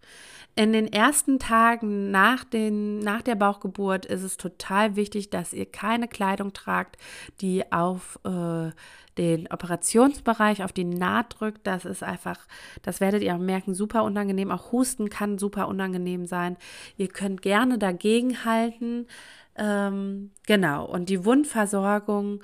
In 0.57 0.73
den 0.73 0.93
ersten 0.93 1.41
Tagen 1.41 2.13
nach, 2.13 2.45
den, 2.45 3.01
nach 3.01 3.23
der 3.23 3.35
Bauchgeburt 3.35 4.07
ist 4.07 4.23
es 4.23 4.37
total 4.37 4.95
wichtig, 4.95 5.31
dass 5.31 5.53
ihr 5.53 5.67
keine 5.67 6.07
Kleidung 6.07 6.53
tragt, 6.53 6.97
die 7.41 7.73
auf 7.73 8.21
äh, 8.25 8.71
den 9.19 9.51
Operationsbereich, 9.51 10.63
auf 10.63 10.73
die 10.73 10.85
Naht 10.85 11.41
drückt. 11.41 11.67
Das 11.67 11.85
ist 11.85 12.05
einfach, 12.05 12.39
das 12.83 13.01
werdet 13.01 13.23
ihr 13.23 13.35
auch 13.35 13.41
merken, 13.41 13.75
super 13.75 14.05
unangenehm. 14.05 14.53
Auch 14.53 14.71
Husten 14.71 15.11
kann 15.11 15.39
super 15.39 15.67
unangenehm 15.67 16.27
sein. 16.27 16.57
Ihr 16.97 17.09
könnt 17.09 17.43
gerne 17.43 17.79
dagegen 17.79 18.45
halten. 18.45 19.07
Ähm, 19.57 20.31
genau, 20.47 20.85
und 20.85 21.09
die 21.09 21.25
Wundversorgung 21.25 22.43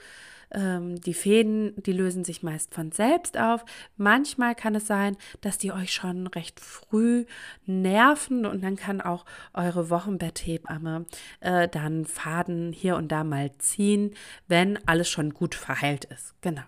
ähm, 0.52 1.00
die 1.00 1.14
Fäden, 1.14 1.74
die 1.82 1.92
lösen 1.92 2.24
sich 2.24 2.42
meist 2.42 2.74
von 2.74 2.92
selbst 2.92 3.38
auf. 3.38 3.64
Manchmal 3.96 4.54
kann 4.54 4.74
es 4.74 4.86
sein, 4.86 5.16
dass 5.40 5.58
die 5.58 5.72
euch 5.72 5.92
schon 5.92 6.26
recht 6.26 6.60
früh 6.60 7.24
nerven 7.66 8.46
und 8.46 8.62
dann 8.62 8.76
kann 8.76 9.00
auch 9.00 9.24
eure 9.54 9.90
Wochenbetthebamme 9.90 11.06
äh, 11.40 11.68
dann 11.68 12.04
Faden 12.04 12.72
hier 12.72 12.96
und 12.96 13.08
da 13.08 13.24
mal 13.24 13.52
ziehen, 13.58 14.14
wenn 14.48 14.78
alles 14.88 15.08
schon 15.08 15.34
gut 15.34 15.54
verheilt 15.54 16.06
ist. 16.06 16.34
Genau. 16.40 16.62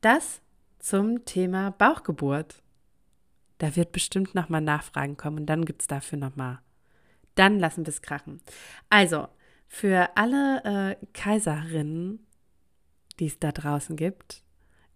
Das 0.00 0.40
zum 0.78 1.24
Thema 1.24 1.70
Bauchgeburt. 1.70 2.62
Da 3.58 3.76
wird 3.76 3.92
bestimmt 3.92 4.34
nochmal 4.34 4.60
Nachfragen 4.60 5.16
kommen 5.16 5.40
und 5.40 5.46
dann 5.46 5.64
gibt 5.64 5.82
es 5.82 5.86
dafür 5.86 6.18
nochmal. 6.18 6.58
Dann 7.34 7.58
lassen 7.58 7.86
wir 7.86 7.90
es 7.90 8.02
krachen. 8.02 8.40
Also, 8.90 9.28
für 9.68 10.16
alle 10.16 10.96
äh, 11.00 11.06
Kaiserinnen 11.14 12.26
die 13.18 13.26
es 13.26 13.38
da 13.38 13.52
draußen 13.52 13.96
gibt. 13.96 14.42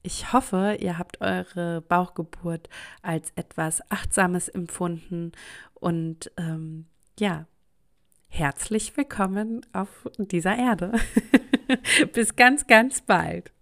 Ich 0.03 0.33
hoffe, 0.33 0.77
ihr 0.81 0.99
habt 0.99 1.20
eure 1.20 1.81
Bauchgeburt 1.81 2.68
als 3.03 3.33
etwas 3.37 3.81
Achtsames 3.90 4.49
empfunden 4.49 5.33
und 5.75 6.31
ähm, 6.37 6.87
ja, 7.18 7.46
herzlich 8.29 8.96
willkommen 8.96 9.66
auf 9.72 10.09
dieser 10.18 10.57
Erde. 10.57 10.92
Bis 12.12 12.37
ganz, 12.37 12.66
ganz 12.66 13.01
bald. 13.01 13.53